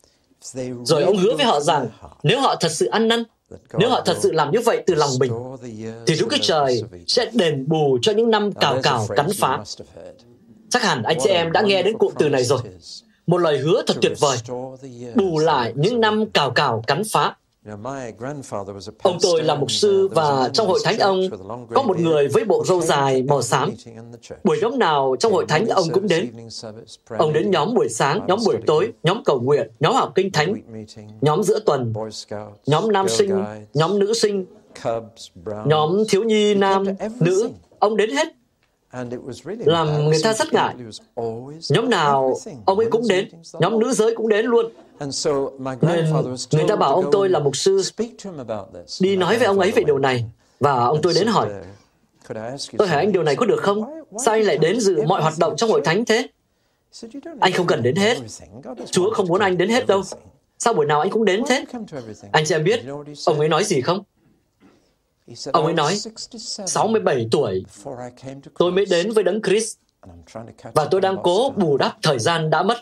[0.85, 1.88] Rồi ông hứa với họ rằng,
[2.22, 3.22] nếu họ thật sự ăn năn,
[3.79, 5.33] nếu họ thật sự làm như vậy từ lòng mình,
[6.07, 9.59] thì Đức Chúa Trời sẽ đền bù cho những năm cào cào cắn phá.
[10.68, 12.61] Chắc hẳn anh chị em đã nghe đến cụm từ này rồi.
[13.26, 14.38] Một lời hứa thật tuyệt vời,
[15.14, 17.35] bù lại những năm cào cào cắn phá.
[19.02, 21.20] Ông tôi là mục sư và trong hội thánh ông
[21.74, 23.70] có một người với bộ râu dài màu xám.
[24.44, 26.31] Buổi nhóm nào trong hội thánh ông cũng đến.
[27.18, 30.55] Ông đến nhóm buổi sáng, nhóm buổi tối, nhóm cầu nguyện, nhóm học kinh thánh,
[31.20, 31.92] nhóm giữa tuần,
[32.66, 34.46] nhóm nam sinh, nhóm nữ sinh,
[35.66, 36.85] nhóm thiếu nhi nam,
[37.20, 37.50] nữ.
[37.79, 38.29] Ông đến hết
[39.59, 40.74] làm người ta rất ngại.
[41.70, 44.66] Nhóm nào ông ấy cũng đến, nhóm nữ giới cũng đến luôn.
[45.80, 46.11] Nên
[46.52, 47.82] người ta bảo ông tôi là mục sư
[49.00, 50.24] đi nói với ông ấy về điều này.
[50.61, 51.48] Và ông tôi đến hỏi,
[52.78, 53.85] tôi hỏi anh điều này có được không?
[54.24, 56.28] Sao anh lại đến dự mọi hoạt động trong hội thánh thế?
[57.40, 58.18] Anh không cần đến hết.
[58.90, 60.02] Chúa không muốn anh đến hết đâu.
[60.59, 61.64] Sao buổi nào anh cũng đến thế?
[62.32, 62.80] Anh chị em biết,
[63.26, 64.02] ông ấy nói gì không?
[65.53, 65.99] Ông ấy nói,
[66.67, 67.65] 67 tuổi,
[68.59, 69.77] tôi mới đến với Đấng Christ
[70.75, 72.77] và tôi đang cố bù đắp thời gian đã mất.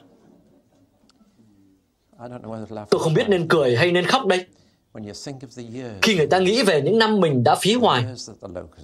[2.90, 4.46] Tôi không biết nên cười hay nên khóc đây.
[6.02, 8.04] Khi người ta nghĩ về những năm mình đã phí hoài,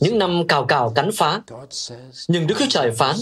[0.01, 1.43] những năm cào cào cắn phá,
[2.29, 3.17] nhưng Đức Chúa Trời phán,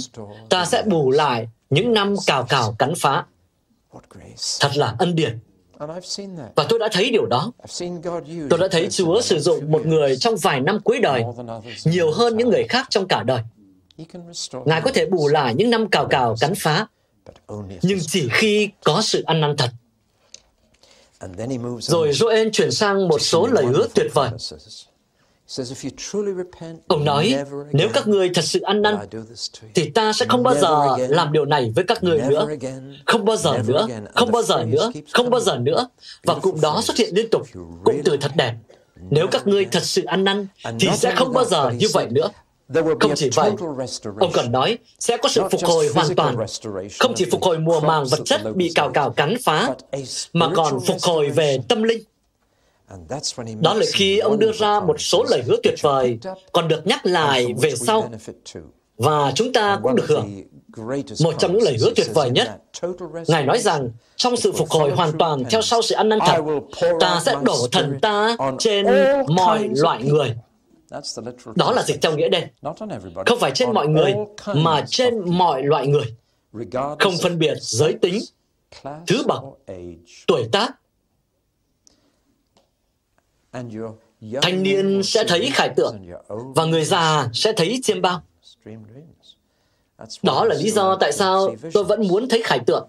[0.49, 3.27] ta sẽ bù lại những năm cào cào cắn phá.
[4.61, 5.39] Thật là ân điển.
[6.57, 7.53] Và tôi đã thấy điều đó.
[8.51, 11.25] Tôi đã thấy Chúa sử dụng một người trong vài năm cuối đời
[11.85, 13.41] nhiều hơn những người khác trong cả đời.
[14.65, 16.87] Ngài có thể bù lại những năm cào cào cắn phá,
[17.83, 19.71] nhưng chỉ khi có sự ăn năn thật.
[21.81, 24.31] Rồi Joel chuyển sang một số lời hứa tuyệt vời.
[26.87, 27.35] Ông nói,
[27.73, 28.97] nếu các ngươi thật sự ăn năn,
[29.75, 32.47] thì ta sẽ không bao giờ làm điều này với các ngươi nữa.
[33.07, 35.89] Không bao giờ nữa, không bao giờ nữa, không bao giờ nữa.
[36.23, 37.43] Và cụm đó xuất hiện liên tục,
[37.85, 38.55] cụm từ thật đẹp.
[39.11, 40.47] Nếu các ngươi thật sự ăn năn,
[40.81, 42.29] thì sẽ không bao giờ như vậy nữa.
[43.01, 43.51] Không chỉ vậy,
[44.21, 46.37] ông cần nói sẽ có sự phục hồi hoàn toàn,
[46.99, 49.75] không chỉ phục hồi mùa màng vật chất bị cào cào cắn phá,
[50.33, 52.03] mà còn phục hồi về tâm linh.
[53.61, 56.19] Đó là khi ông đưa ra một số lời hứa tuyệt vời,
[56.53, 58.11] còn được nhắc lại về sau.
[58.97, 60.43] Và chúng ta cũng được hưởng.
[61.25, 62.49] Một trong những lời hứa tuyệt vời nhất,
[63.29, 66.43] Ngài nói rằng, trong sự phục hồi hoàn toàn theo sau sự ăn năn thật,
[67.01, 68.87] ta sẽ đổ thần ta trên
[69.29, 70.35] mọi loại người.
[71.55, 72.49] Đó là dịch theo nghĩa đen.
[73.27, 74.15] Không phải trên mọi người,
[74.55, 76.15] mà trên mọi loại người.
[76.99, 78.19] Không phân biệt giới tính,
[79.07, 79.43] thứ bậc,
[80.27, 80.73] tuổi tác,
[84.43, 88.23] thanh niên sẽ thấy khải tượng và người già sẽ thấy chiêm bao.
[90.23, 92.89] Đó là lý do tại sao tôi vẫn muốn thấy khải tượng.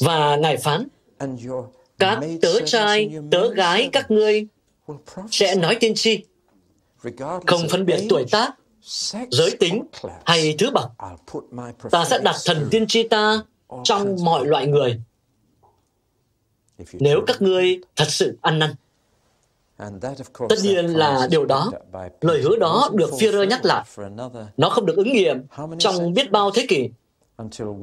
[0.00, 0.88] Và Ngài phán,
[1.98, 4.46] các tớ trai, tớ gái các ngươi
[5.30, 6.24] sẽ nói tiên tri,
[7.46, 8.54] không phân biệt tuổi tác,
[9.30, 9.84] giới tính
[10.24, 10.90] hay thứ bậc.
[11.90, 13.42] Ta sẽ đặt thần tiên tri ta
[13.84, 15.00] trong mọi loại người.
[16.92, 18.74] Nếu các ngươi thật sự ăn năn.
[20.48, 21.72] Tất nhiên là điều đó,
[22.20, 23.84] lời hứa đó được Führer nhắc lại.
[24.56, 25.42] Nó không được ứng nghiệm
[25.78, 26.90] trong biết bao thế kỷ,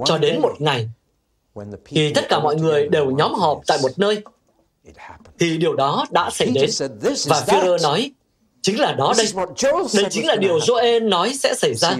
[0.05, 0.89] cho đến một ngày,
[1.85, 4.23] khi tất cả mọi người đều nhóm họp tại một nơi,
[5.39, 6.69] thì điều đó đã xảy đến.
[7.27, 8.11] Và Führer nói,
[8.61, 9.27] chính là đó đây.
[9.93, 11.97] Đây chính là điều Joel nói sẽ xảy ra.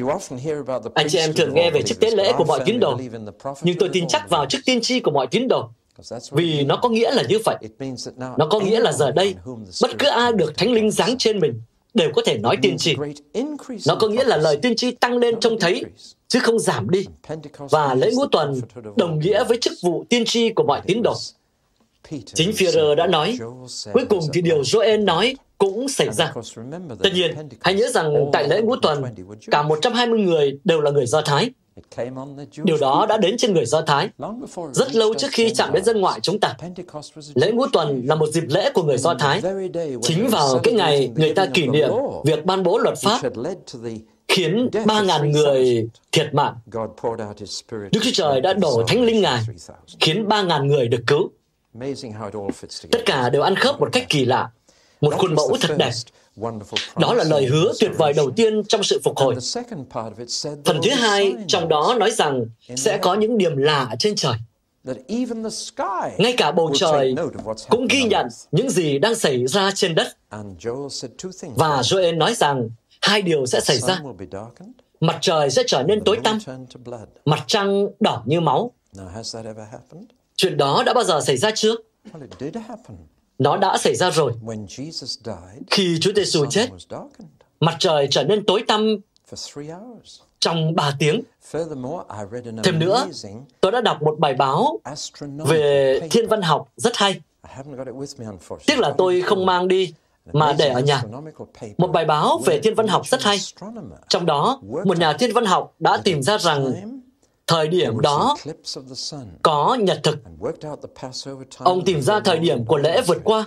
[0.93, 2.97] Anh chị em thường nghe về chức tế lễ của mọi tín đồ,
[3.61, 5.69] nhưng tôi tin chắc vào chức tiên tri của mọi tín đồ.
[6.31, 7.57] Vì nó có nghĩa là như vậy.
[8.37, 9.35] Nó có nghĩa là giờ đây,
[9.81, 11.61] bất cứ ai được Thánh Linh giáng trên mình
[11.93, 12.95] đều có thể nói tiên tri.
[13.87, 15.83] Nó có nghĩa là lời tiên tri tăng lên trông thấy,
[16.27, 17.05] chứ không giảm đi.
[17.57, 18.61] Và lễ ngũ tuần
[18.97, 21.15] đồng nghĩa với chức vụ tiên tri của mọi tín đồ.
[22.25, 23.37] Chính Führer đã nói,
[23.93, 26.33] cuối cùng thì điều Joel nói cũng xảy ra.
[27.03, 29.03] Tất nhiên, hãy nhớ rằng tại lễ ngũ tuần,
[29.51, 31.51] cả 120 người đều là người Do Thái.
[32.63, 34.09] Điều đó đã đến trên người Do Thái,
[34.71, 36.55] rất lâu trước khi chạm đến dân ngoại chúng ta.
[37.35, 39.41] Lễ ngũ tuần là một dịp lễ của người Do Thái.
[40.01, 41.89] Chính vào cái ngày người ta kỷ niệm
[42.25, 43.21] việc ban bố luật pháp
[44.27, 46.55] khiến 3.000 người thiệt mạng.
[47.71, 49.41] Đức Chúa Trời đã đổ Thánh Linh Ngài,
[49.99, 51.31] khiến 3.000 người được cứu.
[52.91, 54.49] Tất cả đều ăn khớp một cách kỳ lạ,
[55.01, 55.91] một khuôn mẫu thật đẹp.
[56.97, 59.35] Đó là lời hứa tuyệt vời đầu tiên trong sự phục hồi.
[60.65, 64.33] Phần thứ hai trong đó nói rằng sẽ có những điểm lạ trên trời.
[66.17, 67.15] Ngay cả bầu trời
[67.69, 70.07] cũng ghi nhận những gì đang xảy ra trên đất.
[71.55, 72.69] Và Joel nói rằng
[73.01, 74.01] hai điều sẽ xảy ra.
[74.99, 76.39] Mặt trời sẽ trở nên tối tăm,
[77.25, 78.71] mặt trăng đỏ như máu.
[80.35, 81.75] Chuyện đó đã bao giờ xảy ra chưa?
[83.39, 84.33] Nó đã xảy ra rồi.
[85.71, 86.69] Khi Chúa Giêsu chết,
[87.59, 88.97] mặt trời trở nên tối tăm
[90.39, 91.21] trong ba tiếng.
[92.63, 93.07] Thêm nữa,
[93.61, 94.79] tôi đã đọc một bài báo
[95.45, 97.21] về thiên văn học rất hay.
[98.65, 99.93] Tiếc là tôi không mang đi,
[100.33, 101.03] mà để ở nhà.
[101.77, 103.37] Một bài báo về thiên văn học rất hay.
[104.09, 106.73] Trong đó, một nhà thiên văn học đã tìm ra rằng
[107.47, 108.35] thời điểm đó
[109.41, 110.17] có nhật thực.
[111.57, 113.45] Ông tìm ra thời điểm của lễ vượt qua,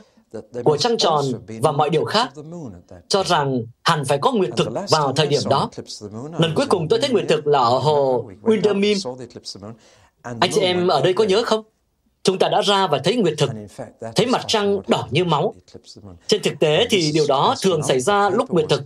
[0.65, 1.25] của trăng tròn
[1.63, 2.33] và mọi điều khác,
[3.09, 5.71] cho rằng hẳn phải có nguyệt thực vào thời điểm đó.
[6.39, 9.17] Lần cuối cùng tôi thấy nguyệt thực là ở hồ Windermere.
[10.23, 11.65] Anh chị em ở đây có nhớ không?
[12.27, 13.51] Chúng ta đã ra và thấy nguyệt thực,
[14.17, 15.55] thấy mặt trăng đỏ như máu.
[16.27, 18.83] Trên thực tế thì điều đó thường xảy ra lúc nguyệt thực.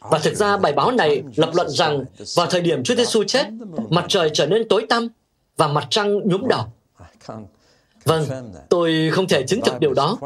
[0.00, 2.04] Và thực ra bài báo này lập luận rằng
[2.36, 3.46] vào thời điểm Chúa Giêsu chết,
[3.90, 5.08] mặt trời trở nên tối tăm
[5.56, 6.66] và mặt trăng nhuốm đỏ.
[8.04, 8.24] Vâng,
[8.70, 10.18] tôi không thể chứng thực điều đó.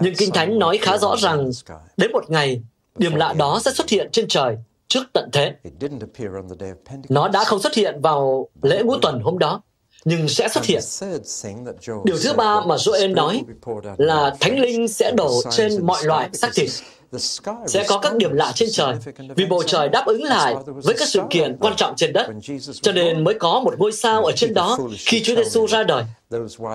[0.00, 1.50] Nhưng Kinh Thánh nói khá rõ rằng
[1.96, 2.62] đến một ngày,
[2.96, 4.56] điểm lạ đó sẽ xuất hiện trên trời
[4.88, 5.54] trước tận thế.
[7.08, 9.62] Nó đã không xuất hiện vào lễ ngũ tuần hôm đó
[10.06, 10.82] nhưng sẽ xuất hiện.
[12.04, 13.42] Điều thứ ba mà Joel nói
[13.96, 16.70] là Thánh Linh sẽ đổ trên mọi loại xác thịt.
[17.66, 18.94] Sẽ có các điểm lạ trên trời,
[19.36, 22.30] vì bầu trời đáp ứng lại với các sự kiện quan trọng trên đất,
[22.82, 26.04] cho nên mới có một ngôi sao ở trên đó khi Chúa Giêsu ra đời.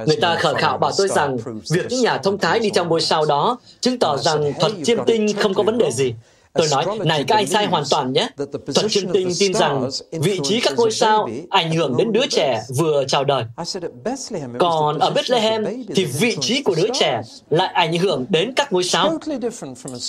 [0.07, 1.37] Người ta khờ khạo bảo tôi rằng
[1.71, 4.97] việc những nhà thông thái đi trong ngôi sao đó chứng tỏ rằng thuật chiêm
[5.05, 6.13] tinh không có vấn đề gì.
[6.53, 8.29] Tôi nói, này các anh sai hoàn toàn nhé.
[8.75, 12.63] Thuật chiêm tinh tin rằng vị trí các ngôi sao ảnh hưởng đến đứa trẻ
[12.77, 13.43] vừa chào đời.
[14.59, 18.83] Còn ở Bethlehem thì vị trí của đứa trẻ lại ảnh hưởng đến các ngôi
[18.83, 19.19] sao.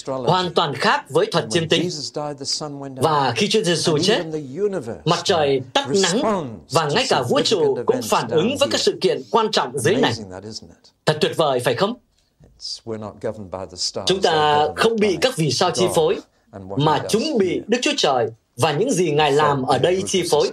[0.06, 1.88] Hoàn toàn khác với thuật chiêm tinh.
[2.96, 4.22] Và khi Chúa Giêsu chết,
[5.04, 8.98] mặt trời tắt nắng và ngay cả vũ trụ cũng phản ứng với các sự
[9.00, 10.12] kiện quan trọng dưới này.
[11.06, 11.94] Thật tuyệt vời, phải không?
[14.06, 16.16] Chúng ta không bị các vì sao chi phối,
[16.76, 20.50] mà chúng bị Đức Chúa Trời và những gì Ngài làm ở đây chi phối.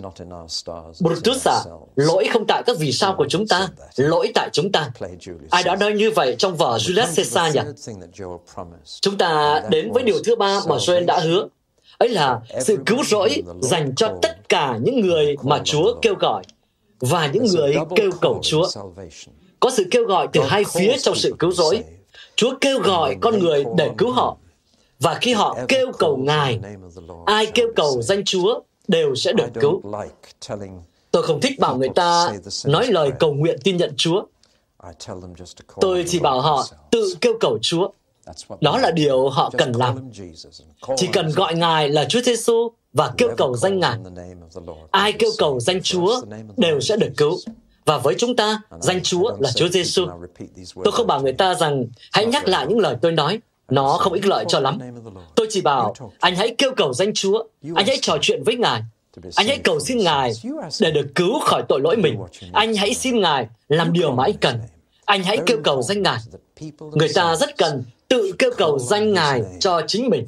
[0.99, 1.59] Brutus à,
[1.95, 4.91] lỗi không tại các vì sao của chúng ta, lỗi tại chúng ta.
[5.49, 7.61] Ai đã nói như vậy trong vở Julius Caesar nhỉ?
[9.01, 11.47] Chúng ta đến với điều thứ ba mà Joel đã hứa.
[11.97, 16.43] Ấy là sự cứu rỗi dành cho tất cả những người mà Chúa kêu gọi
[16.99, 18.67] và những người kêu cầu Chúa.
[19.59, 21.83] Có sự kêu gọi từ hai phía trong sự cứu rỗi.
[22.35, 24.37] Chúa kêu gọi con người để cứu họ
[24.99, 26.59] và khi họ kêu cầu Ngài,
[27.25, 29.81] ai kêu cầu danh Chúa đều sẽ được cứu.
[31.11, 32.33] Tôi không thích bảo người ta
[32.65, 34.23] nói lời cầu nguyện tin nhận Chúa.
[35.81, 37.89] Tôi chỉ bảo họ tự kêu cầu Chúa.
[38.61, 40.11] Đó là điều họ cần làm.
[40.97, 43.97] Chỉ cần gọi Ngài là Chúa Giêsu và kêu cầu danh Ngài.
[44.91, 46.21] Ai kêu cầu danh Chúa
[46.57, 47.37] đều sẽ được cứu.
[47.85, 50.07] Và với chúng ta, danh Chúa là Chúa Giêsu.
[50.83, 54.13] Tôi không bảo người ta rằng hãy nhắc lại những lời tôi nói, nó không
[54.13, 54.79] ích lợi cho lắm.
[55.35, 57.43] Tôi chỉ bảo, anh hãy kêu cầu danh Chúa,
[57.75, 58.81] anh hãy trò chuyện với Ngài,
[59.35, 60.31] anh hãy cầu xin Ngài
[60.79, 62.19] để được cứu khỏi tội lỗi mình.
[62.53, 64.59] Anh hãy xin Ngài làm điều mà anh cần.
[65.05, 66.19] Anh hãy kêu cầu danh Ngài.
[66.79, 70.27] Người ta rất cần tự kêu cầu danh Ngài cho chính mình.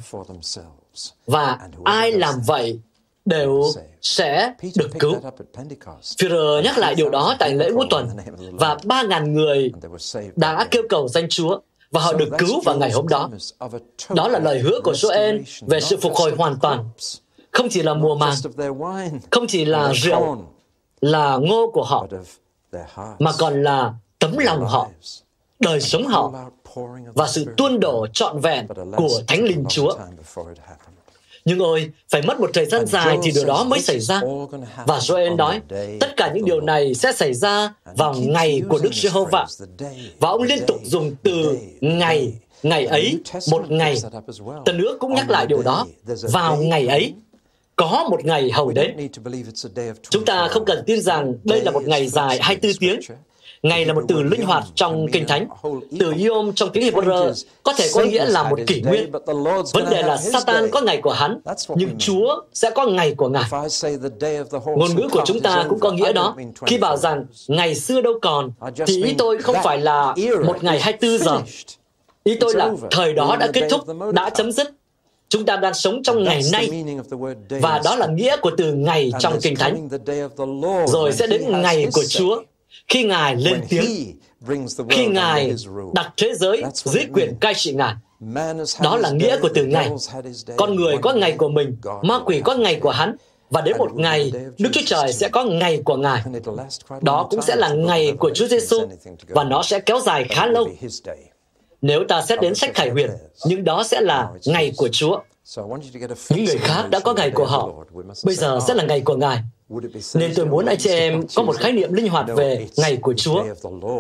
[1.28, 2.80] Và ai làm vậy
[3.26, 3.64] đều
[4.02, 5.16] sẽ được cứu.
[6.22, 8.10] Peter nhắc lại điều đó tại lễ cuối tuần
[8.52, 9.72] và 3.000 người
[10.36, 11.60] đã kêu cầu danh Chúa
[11.92, 13.30] và họ được cứu vào ngày hôm đó.
[14.10, 16.90] Đó là lời hứa của Joel về sự phục hồi hoàn toàn.
[17.52, 18.36] Không chỉ là mùa màng,
[19.32, 20.38] không chỉ là rượu,
[21.02, 22.08] là ngô của họ,
[23.20, 24.90] mà còn là tấm lòng họ,
[25.60, 26.34] đời sống họ
[27.14, 29.94] và sự tuôn đổ trọn vẹn của Thánh Linh Chúa.
[31.46, 34.22] Nhưng ôi, phải mất một thời gian dài thì điều đó mới xảy ra.
[34.88, 35.62] Và Joel nói,
[36.00, 39.46] tất cả những điều này sẽ xảy ra vào ngày của Đức Giê-hô-va.
[40.20, 43.20] Và ông liên tục dùng từ ngày, ngày ấy,
[43.52, 43.96] một ngày.
[44.66, 45.88] Tần nữa cũng nhắc lại điều đó,
[46.32, 47.14] vào ngày ấy,
[47.76, 49.10] có một ngày hầu đến.
[50.10, 53.00] Chúng ta không cần tin rằng đây là một ngày dài 24 tiếng,
[53.64, 55.48] Ngày là một từ linh hoạt trong Kinh Thánh.
[56.00, 59.12] Từ Yom trong tiếng Hebrew có thể có nghĩa là một kỷ nguyên.
[59.74, 61.42] Vấn đề là Satan có ngày của hắn,
[61.76, 63.44] nhưng Chúa sẽ có ngày của Ngài.
[64.66, 66.36] Ngôn ngữ của chúng ta cũng có nghĩa đó.
[66.66, 68.52] Khi bảo rằng ngày xưa đâu còn,
[68.88, 71.42] thì ý tôi không phải là một ngày 24 giờ.
[72.24, 73.82] Ý tôi là thời đó đã kết thúc,
[74.14, 74.72] đã chấm dứt.
[75.30, 76.84] Chúng ta đang sống trong ngày nay,
[77.50, 79.90] và đó là nghĩa của từ ngày trong Kinh Thánh.
[80.88, 82.42] Rồi sẽ đến ngày của Chúa,
[82.88, 84.18] khi Ngài lên tiếng,
[84.90, 85.54] khi Ngài
[85.94, 87.94] đặt thế giới dưới quyền cai trị Ngài.
[88.82, 89.92] Đó là nghĩa của từ ngày.
[90.58, 93.16] Con người có ngày của mình, ma quỷ có ngày của hắn,
[93.50, 96.24] và đến một ngày, Đức Chúa Trời sẽ có ngày của Ngài.
[97.02, 98.80] Đó cũng sẽ là ngày của Chúa Giêsu
[99.28, 100.70] và nó sẽ kéo dài khá lâu.
[101.82, 103.10] Nếu ta xét đến sách Khải Huyền,
[103.46, 105.20] nhưng đó sẽ là ngày của Chúa.
[106.30, 107.70] Những người khác đã có ngày của họ,
[108.24, 109.38] bây giờ sẽ là ngày của Ngài.
[110.14, 113.14] Nên tôi muốn anh chị em có một khái niệm linh hoạt về ngày của
[113.14, 113.44] Chúa.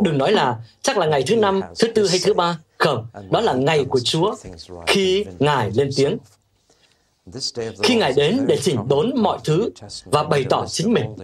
[0.01, 2.59] Đừng nói là chắc là ngày thứ năm, thứ tư hay thứ ba.
[2.77, 4.35] Không, đó là ngày của Chúa
[4.87, 6.17] khi Ngài lên tiếng.
[7.83, 9.69] Khi Ngài đến để chỉnh đốn mọi thứ
[10.05, 11.15] và bày tỏ chính mình.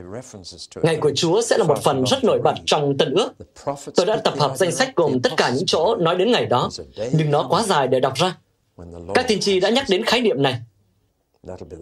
[0.76, 3.32] Ngày của Chúa sẽ là một phần rất nổi bật trong Tân ước.
[3.96, 6.70] Tôi đã tập hợp danh sách gồm tất cả những chỗ nói đến ngày đó,
[7.12, 8.38] nhưng nó quá dài để đọc ra.
[9.14, 10.56] Các tiên tri đã nhắc đến khái niệm này.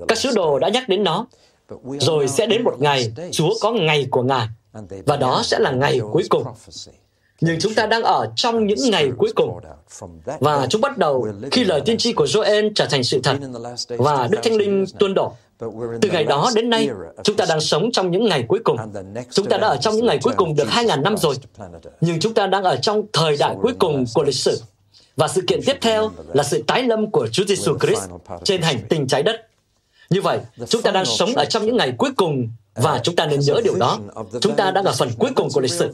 [0.08, 1.28] Các sứ đồ đã nhắc đến nó.
[2.00, 4.48] Rồi sẽ đến một ngày, Chúa có ngày của Ngài,
[5.06, 6.44] và đó sẽ là ngày cuối cùng.
[7.42, 9.60] Nhưng chúng ta đang ở trong những ngày cuối cùng.
[10.40, 13.38] Và chúng bắt đầu khi lời tiên tri của Joel trở thành sự thật
[13.88, 15.34] và Đức Thánh Linh tuôn đổ.
[16.02, 16.90] Từ ngày đó đến nay,
[17.24, 18.78] chúng ta đang sống trong những ngày cuối cùng.
[19.32, 21.36] Chúng ta đã ở trong những ngày cuối cùng được 2.000 năm rồi.
[22.02, 24.62] Nhưng chúng ta đang ở trong thời đại cuối cùng của lịch sử.
[25.16, 28.02] Và sự kiện tiếp theo là sự tái lâm của Chúa Giêsu Christ
[28.44, 29.48] trên hành tinh trái đất.
[30.10, 30.40] Như vậy,
[30.70, 33.62] chúng ta đang sống ở trong những ngày cuối cùng và chúng ta nên nhớ
[33.64, 34.00] điều đó.
[34.42, 35.94] Chúng ta đang ở phần cuối cùng của lịch sử.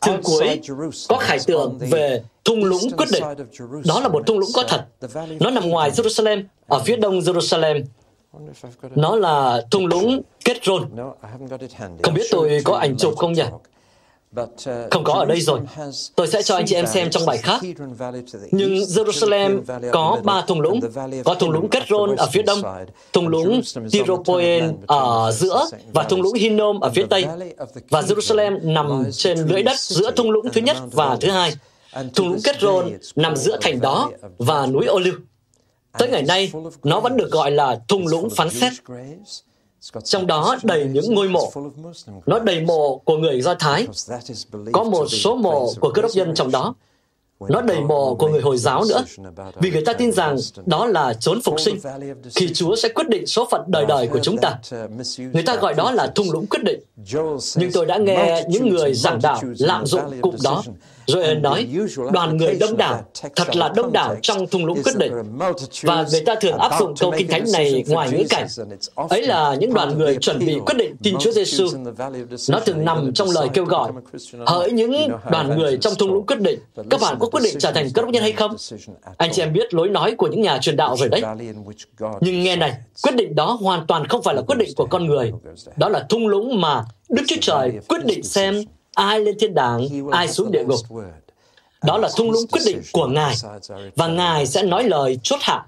[0.00, 0.60] Chương cuối
[1.08, 3.24] có khải tượng về thung lũng quyết định.
[3.84, 4.86] Đó là một thung lũng có thật.
[5.40, 7.84] Nó nằm ngoài Jerusalem, ở phía đông Jerusalem.
[8.94, 10.88] Nó là thung lũng Ketron.
[12.02, 13.42] Không biết tôi có ảnh chụp không nhỉ?
[14.40, 14.48] Uh,
[14.90, 15.60] không có ở đây rồi.
[16.16, 17.60] Tôi sẽ cho anh chị em xem trong bài khác.
[18.50, 19.60] Nhưng Jerusalem
[19.92, 20.80] có ba thung lũng.
[21.24, 22.62] Có thung lũng Ketron ở phía đông,
[23.12, 27.26] thung lũng Tiropoen ở giữa và thung lũng Hinnom ở phía tây.
[27.88, 31.52] Và Jerusalem nằm trên lưỡi đất giữa thung lũng thứ nhất và thứ hai.
[32.14, 35.00] Thung lũng Ketron nằm giữa thành đó và núi Ô.
[35.98, 38.72] Tới ngày nay, nó vẫn được gọi là thung lũng phán xét
[40.04, 41.52] trong đó đầy những ngôi mộ.
[42.26, 43.86] Nó đầy mộ của người Do Thái.
[44.72, 46.74] Có một số mộ của cơ đốc nhân trong đó.
[47.48, 49.04] Nó đầy mộ của người Hồi giáo nữa,
[49.60, 51.78] vì người ta tin rằng đó là chốn phục sinh,
[52.34, 54.58] khi Chúa sẽ quyết định số phận đời đời của chúng ta.
[55.18, 56.80] Người ta gọi đó là thung lũng quyết định.
[57.56, 60.62] Nhưng tôi đã nghe những người giảng đạo lạm dụng cụm đó
[61.10, 61.68] rồi nói,
[62.12, 63.04] đoàn người đông đảo,
[63.36, 65.12] thật là đông đảo trong thung lũng quyết định.
[65.82, 68.46] Và người ta thường áp dụng câu kinh thánh này ngoài những cảnh.
[68.94, 71.66] Ấy là những đoàn người chuẩn bị quyết định tin Chúa Giêsu.
[72.48, 73.92] Nó thường nằm trong lời kêu gọi.
[74.46, 77.72] Hỡi những đoàn người trong thung lũng quyết định, các bạn có quyết định trở
[77.72, 78.56] thành cơ đốc nhân hay không?
[79.16, 81.22] Anh chị em biết lối nói của những nhà truyền đạo rồi đấy.
[82.20, 85.06] Nhưng nghe này, quyết định đó hoàn toàn không phải là quyết định của con
[85.06, 85.32] người.
[85.76, 88.62] Đó là thung lũng mà Đức Chúa Trời quyết định xem
[88.94, 90.80] ai lên thiên đàng, ai xuống địa ngục.
[91.84, 93.34] Đó là thung lũng quyết định của Ngài,
[93.96, 95.66] và Ngài sẽ nói lời chốt hạ.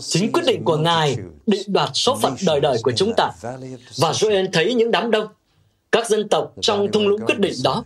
[0.00, 1.16] Chính quyết định của Ngài
[1.46, 3.30] định đoạt số phận đời đời của chúng ta.
[3.98, 5.26] Và Joel thấy những đám đông.
[5.94, 7.84] các dân tộc trong thung lũng quyết định đó.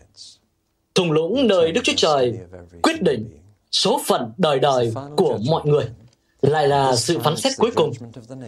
[0.95, 2.39] Thung lũng nơi Đức Chúa Trời
[2.83, 3.39] quyết định
[3.71, 5.85] số phận đời đời của mọi người
[6.43, 7.93] lại là sự phán xét cuối cùng.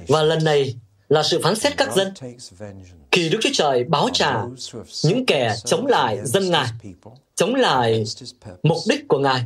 [0.09, 0.75] Và lần này
[1.11, 2.13] là sự phán xét các dân.
[3.13, 4.43] Khi Đức Chúa Trời báo trả
[5.05, 6.69] những kẻ chống lại dân Ngài,
[7.35, 8.05] chống lại
[8.63, 9.45] mục đích của Ngài,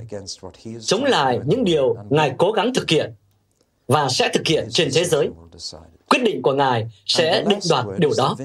[0.81, 3.13] chống lại những điều Ngài cố gắng thực hiện
[3.89, 5.29] và sẽ thực hiện trên thế giới.
[6.09, 8.37] Quyết định của Ngài sẽ định đoạt điều đó.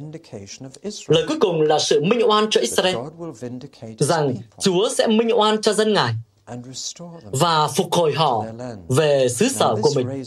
[1.08, 2.96] Lời cuối cùng là sự minh oan cho Israel,
[4.00, 6.14] rằng Chúa sẽ minh oan cho dân Ngài
[7.32, 8.46] và phục hồi họ
[8.88, 10.24] về xứ sở của mình.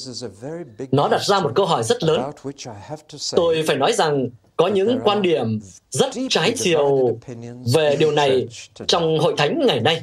[0.90, 2.30] Nó đặt ra một câu hỏi rất lớn.
[3.36, 5.60] Tôi phải nói rằng có những quan điểm
[5.90, 7.18] rất trái chiều
[7.74, 8.48] về điều này
[8.86, 10.02] trong hội thánh ngày nay.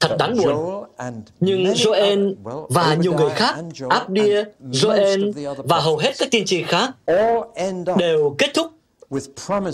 [0.00, 0.84] Thật đáng buồn.
[1.40, 2.34] Nhưng Joel
[2.68, 3.56] và nhiều người khác,
[3.88, 6.90] Abdia, Joel và hầu hết các tiên tri khác
[7.98, 8.66] đều kết thúc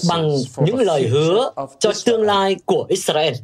[0.08, 0.30] bằng
[0.66, 3.34] những lời hứa cho tương lai của Israel.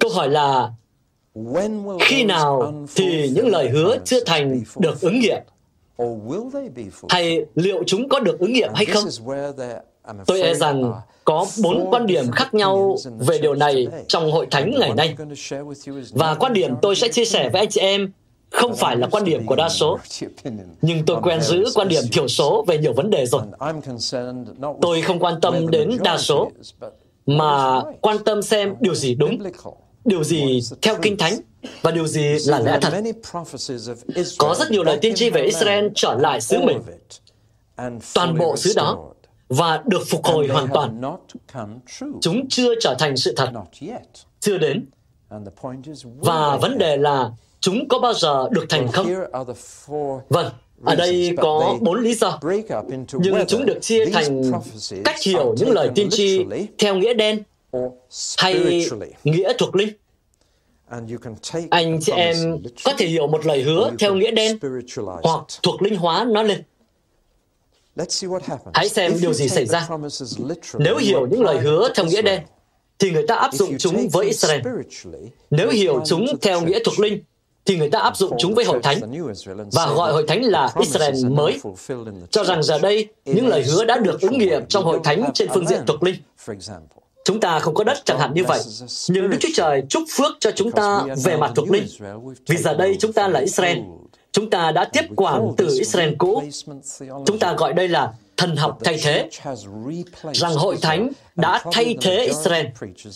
[0.00, 0.70] Câu hỏi là
[2.00, 5.38] khi nào thì những lời hứa chưa thành được ứng nghiệm?
[7.08, 9.04] Hay liệu chúng có được ứng nghiệm hay không?
[10.26, 10.92] Tôi e rằng
[11.24, 15.16] có bốn quan điểm khác nhau về điều này trong hội thánh ngày nay.
[16.10, 18.12] Và quan điểm tôi sẽ chia sẻ với anh chị em
[18.50, 19.98] không phải là quan điểm của đa số,
[20.82, 23.42] nhưng tôi quen giữ quan điểm thiểu số về nhiều vấn đề rồi.
[24.80, 26.50] Tôi không quan tâm đến đa số,
[27.26, 29.38] mà quan tâm xem điều gì đúng,
[30.04, 31.40] điều gì theo kinh thánh
[31.82, 33.02] và điều gì là lẽ thật.
[34.38, 36.80] Có rất nhiều lời tiên tri về Israel trở lại xứ mình,
[38.14, 39.08] toàn bộ xứ đó,
[39.48, 41.02] và được phục hồi hoàn toàn.
[42.20, 43.52] Chúng chưa trở thành sự thật,
[44.40, 44.86] chưa đến.
[46.18, 49.06] Và vấn đề là chúng có bao giờ được thành không?
[50.28, 50.52] Vâng,
[50.84, 52.40] ở đây có bốn lý do,
[53.12, 54.52] nhưng chúng được chia thành
[55.04, 56.44] cách hiểu những lời tiên tri
[56.78, 57.42] theo nghĩa đen
[58.38, 58.86] hay
[59.24, 59.88] nghĩa thuộc linh.
[61.70, 62.36] Anh chị em
[62.84, 64.58] có thể hiểu một lời hứa theo nghĩa đen
[65.22, 66.62] hoặc thuộc linh hóa nó lên.
[68.74, 69.88] Hãy xem điều gì xảy ra.
[70.78, 72.42] Nếu hiểu những lời hứa theo nghĩa đen,
[72.98, 74.60] thì người ta áp dụng chúng với Israel.
[75.50, 77.22] Nếu hiểu chúng theo nghĩa thuộc linh,
[77.66, 79.00] thì người ta áp dụng chúng với hội thánh
[79.72, 81.60] và gọi hội thánh là Israel mới,
[82.30, 85.48] cho rằng giờ đây những lời hứa đã được ứng nghiệm trong hội thánh trên
[85.54, 86.16] phương diện thuộc linh.
[87.24, 88.60] Chúng ta không có đất chẳng hạn như vậy,
[89.08, 91.86] nhưng Đức Chúa Trời chúc phước cho chúng ta về mặt thuộc linh.
[92.48, 93.78] Vì giờ đây chúng ta là Israel,
[94.32, 96.42] chúng ta đã tiếp quản từ Israel cũ.
[97.26, 99.28] Chúng ta gọi đây là thần học thay thế,
[100.32, 102.66] rằng hội thánh đã thay thế Israel.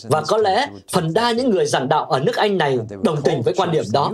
[0.03, 3.41] Và có lẽ phần đa những người giảng đạo ở nước Anh này đồng tình
[3.41, 4.11] với quan điểm đó.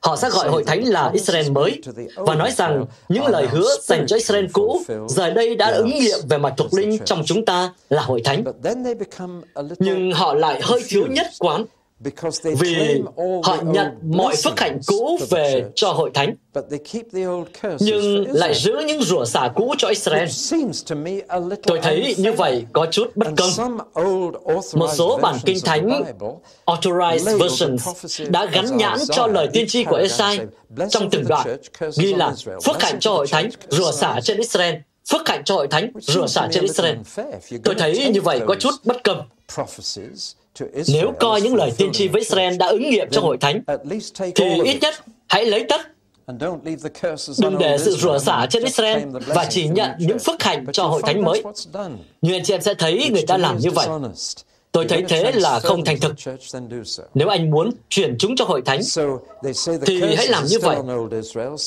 [0.00, 1.80] Họ sẽ gọi hội thánh là Israel mới
[2.16, 6.18] và nói rằng những lời hứa dành cho Israel cũ giờ đây đã ứng nghiệm
[6.28, 8.44] về mặt thuộc linh trong chúng ta là hội thánh.
[9.78, 11.64] Nhưng họ lại hơi thiếu nhất quán
[12.58, 13.02] vì
[13.42, 16.34] họ nhận mọi phước hạnh cũ về cho hội thánh,
[17.80, 20.28] nhưng lại giữ những rủa xả cũ cho Israel.
[21.62, 23.78] Tôi thấy như vậy có chút bất công.
[24.74, 26.04] Một số bản kinh thánh
[26.66, 27.88] Authorized Versions
[28.28, 30.40] đã gắn nhãn cho lời tiên tri của Esai
[30.90, 31.56] trong từng đoạn,
[31.98, 32.34] ghi là
[32.64, 34.74] phước hạnh cho hội thánh, rủa xả trên Israel,
[35.10, 36.96] phước hạnh cho hội thánh, rủa xả trên Israel.
[37.64, 39.22] Tôi thấy như vậy có chút bất công.
[40.88, 43.62] Nếu coi những lời tiên tri với Israel đã ứng nghiệm trong hội thánh,
[44.34, 44.94] thì ít nhất
[45.28, 45.80] hãy lấy tất
[47.38, 51.02] Đừng để sự rủa xả trên Israel và chỉ nhận những phước hạnh cho hội
[51.02, 51.42] thánh mới.
[52.22, 53.88] Như anh chị em sẽ thấy người ta làm như vậy.
[54.72, 56.14] Tôi thấy thế là không thành thực.
[57.14, 58.80] Nếu anh muốn chuyển chúng cho hội thánh,
[59.86, 60.76] thì hãy làm như vậy.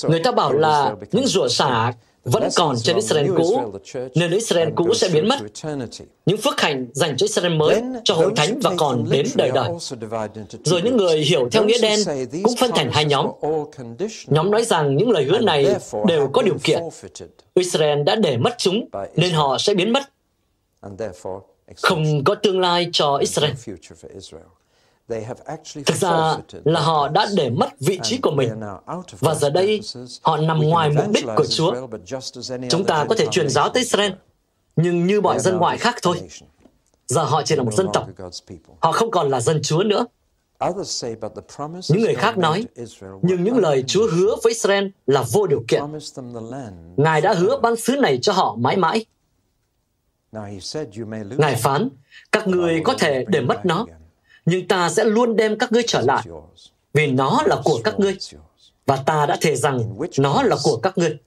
[0.10, 1.94] Người ta bảo là những rủa xả
[2.26, 3.74] vẫn còn trên Israel cũ,
[4.16, 5.40] nên Israel cũ sẽ biến mất.
[6.26, 9.70] Những phước hạnh dành cho Israel mới, cho hội thánh và còn đến đời đời.
[10.64, 12.00] Rồi những người hiểu theo nghĩa đen
[12.44, 13.28] cũng phân thành hai nhóm.
[14.28, 15.76] Nhóm nói rằng những lời hứa này
[16.08, 16.84] đều có điều kiện.
[17.54, 20.04] Israel đã để mất chúng, nên họ sẽ biến mất.
[21.82, 23.54] Không có tương lai cho Israel.
[25.86, 28.50] Thực ra là họ đã để mất vị trí của mình
[29.20, 29.82] và giờ đây
[30.22, 31.88] họ nằm ngoài mục đích của Chúa.
[32.70, 34.12] Chúng ta có thể truyền giáo tới Israel,
[34.76, 36.22] nhưng như mọi dân ngoại khác thôi.
[37.08, 38.10] Giờ họ chỉ là một dân tộc.
[38.80, 40.06] Họ không còn là dân Chúa nữa.
[41.90, 42.66] Những người khác nói,
[43.22, 45.84] nhưng những lời Chúa hứa với Israel là vô điều kiện.
[46.98, 49.06] Ngài đã hứa ban xứ này cho họ mãi mãi.
[51.38, 51.90] Ngài phán,
[52.32, 53.86] các người có thể để mất nó,
[54.46, 56.24] nhưng ta sẽ luôn đem các ngươi trở lại,
[56.94, 58.18] vì nó là của các ngươi,
[58.86, 61.18] và ta đã thề rằng nó là của các ngươi.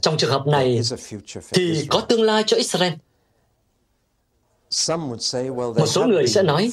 [0.00, 0.80] Trong trường hợp này
[1.52, 2.92] thì có tương lai cho Israel.
[5.56, 6.70] Một số người sẽ nói,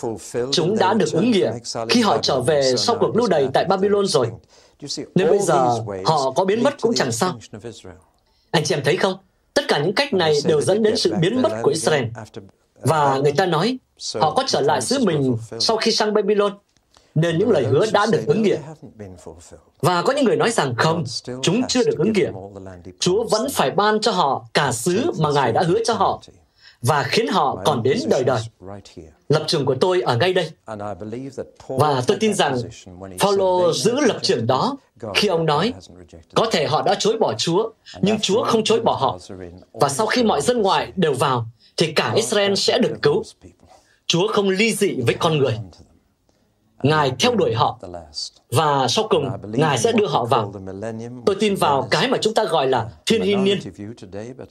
[0.51, 1.51] chúng đã được ứng nghiệm
[1.89, 4.27] khi họ trở về sau cuộc lưu đày tại Babylon rồi.
[5.15, 7.39] Nếu bây giờ họ có biến mất cũng chẳng sao.
[8.51, 9.17] Anh chị em thấy không?
[9.53, 12.03] Tất cả những cách này đều dẫn đến sự biến mất của Israel.
[12.81, 13.77] Và người ta nói,
[14.21, 16.57] họ có trở lại xứ mình sau khi sang Babylon,
[17.15, 18.59] nên những lời hứa đã được ứng nghiệm.
[19.81, 21.03] Và có những người nói rằng không,
[21.41, 22.33] chúng chưa được ứng nghiệm.
[22.99, 26.21] Chúa vẫn phải ban cho họ cả xứ mà Ngài đã hứa cho họ
[26.81, 28.41] và khiến họ còn đến đời đời.
[29.29, 30.51] Lập trường của tôi ở ngay đây.
[31.67, 32.57] Và tôi tin rằng
[33.19, 34.77] Paulo giữ lập trường đó
[35.15, 35.73] khi ông nói,
[36.35, 37.69] có thể họ đã chối bỏ Chúa,
[38.01, 39.17] nhưng Chúa không chối bỏ họ.
[39.73, 41.45] Và sau khi mọi dân ngoại đều vào,
[41.77, 43.23] thì cả Israel sẽ được cứu.
[44.11, 45.57] Chúa không ly dị với con người.
[46.83, 47.79] Ngài theo đuổi họ
[48.51, 50.53] và sau cùng Ngài sẽ đưa họ vào.
[51.25, 53.59] Tôi tin vào cái mà chúng ta gọi là thiên hy niên,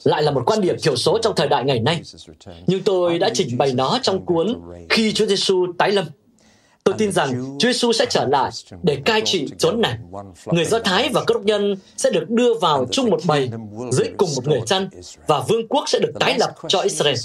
[0.04, 2.02] lại là một quan điểm thiểu số trong thời đại ngày nay.
[2.66, 6.04] Nhưng tôi đã trình bày nó trong cuốn Khi Chúa Giêsu tái lâm.
[6.84, 8.50] Tôi tin rằng Chúa Giêsu sẽ trở lại
[8.82, 9.98] để cai trị chốn này.
[10.46, 13.50] Người Do Thái và cơ đốc nhân sẽ được đưa vào chung một bầy
[13.92, 14.88] dưới cùng một người chăn
[15.26, 17.16] và vương quốc sẽ được tái lập cho Israel.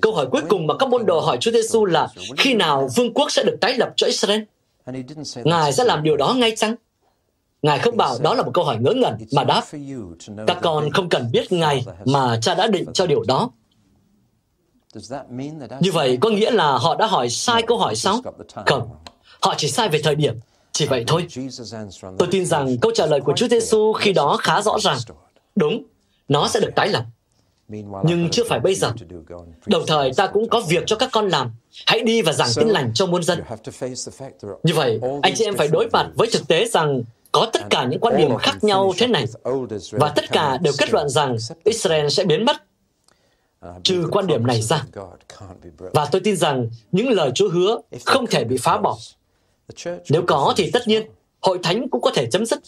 [0.00, 2.08] Câu hỏi cuối cùng mà các môn đồ hỏi Chúa Giêsu là
[2.38, 4.40] khi nào vương quốc sẽ được tái lập cho Israel?
[5.44, 6.74] Ngài sẽ làm điều đó ngay chăng?
[7.62, 9.62] Ngài không bảo đó là một câu hỏi ngớ ngẩn mà đáp.
[10.46, 13.50] Các con không cần biết ngày mà cha đã định cho điều đó.
[15.80, 18.20] Như vậy có nghĩa là họ đã hỏi sai câu hỏi sao?
[18.66, 18.88] Không,
[19.42, 20.34] họ chỉ sai về thời điểm.
[20.72, 21.26] Chỉ vậy thôi.
[22.18, 24.98] Tôi tin rằng câu trả lời của Chúa Giêsu khi đó khá rõ ràng.
[25.56, 25.82] Đúng,
[26.28, 27.04] nó sẽ được tái lập.
[28.04, 28.92] Nhưng chưa phải bây giờ.
[29.66, 31.50] Đồng thời ta cũng có việc cho các con làm.
[31.86, 33.42] Hãy đi và giảng tin lành cho muôn dân.
[34.62, 37.84] Như vậy, anh chị em phải đối mặt với thực tế rằng có tất cả
[37.84, 39.24] những quan điểm khác nhau thế này
[39.92, 42.56] và tất cả đều kết luận rằng Israel sẽ biến mất
[43.82, 44.84] trừ quan điểm này ra.
[45.78, 48.98] Và tôi tin rằng những lời Chúa hứa không thể bị phá bỏ.
[50.08, 52.60] Nếu có thì tất nhiên, hội thánh cũng có thể chấm dứt.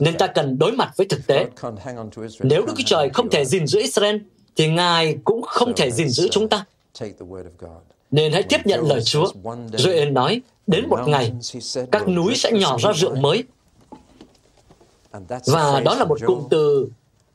[0.00, 1.46] Nên ta cần đối mặt với thực tế.
[2.40, 4.16] Nếu Đức Chúa Trời không thể gìn giữ Israel,
[4.56, 6.64] thì Ngài cũng không thể gìn giữ chúng ta.
[8.10, 9.32] Nên hãy tiếp nhận lời Chúa.
[9.72, 11.32] Joel nói, đến một ngày,
[11.92, 13.44] các núi sẽ nhỏ ra rượu mới.
[15.46, 16.88] Và đó là một cụm từ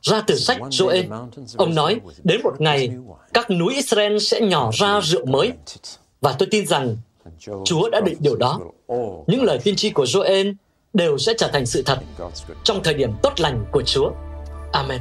[0.06, 1.28] ra từ sách Joel.
[1.56, 2.90] Ông nói, đến một ngày,
[3.34, 5.52] các núi Israel sẽ nhỏ ra rượu mới.
[6.20, 6.96] Và tôi tin rằng
[7.64, 8.60] Chúa đã định điều đó.
[9.26, 10.54] Những lời tiên tri của Joel
[10.92, 11.98] đều sẽ trở thành sự thật
[12.64, 14.10] trong thời điểm tốt lành của Chúa.
[14.72, 15.00] Amen.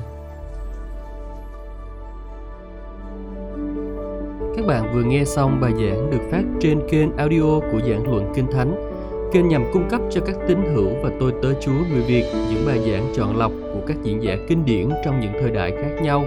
[4.58, 8.34] Các bạn vừa nghe xong bài giảng được phát trên kênh audio của giảng luận
[8.36, 8.92] Kinh Thánh
[9.34, 12.66] Kênh nhằm cung cấp cho các tín hữu và tôi tớ Chúa người Việt những
[12.68, 13.52] bài giảng chọn lọc
[13.88, 16.24] các diễn giả kinh điển trong những thời đại khác nhau.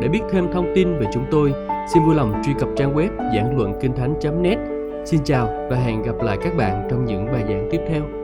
[0.00, 1.52] Để biết thêm thông tin về chúng tôi,
[1.94, 4.58] xin vui lòng truy cập trang web giảng luận kinh thánh.net.
[5.04, 8.19] Xin chào và hẹn gặp lại các bạn trong những bài giảng tiếp theo.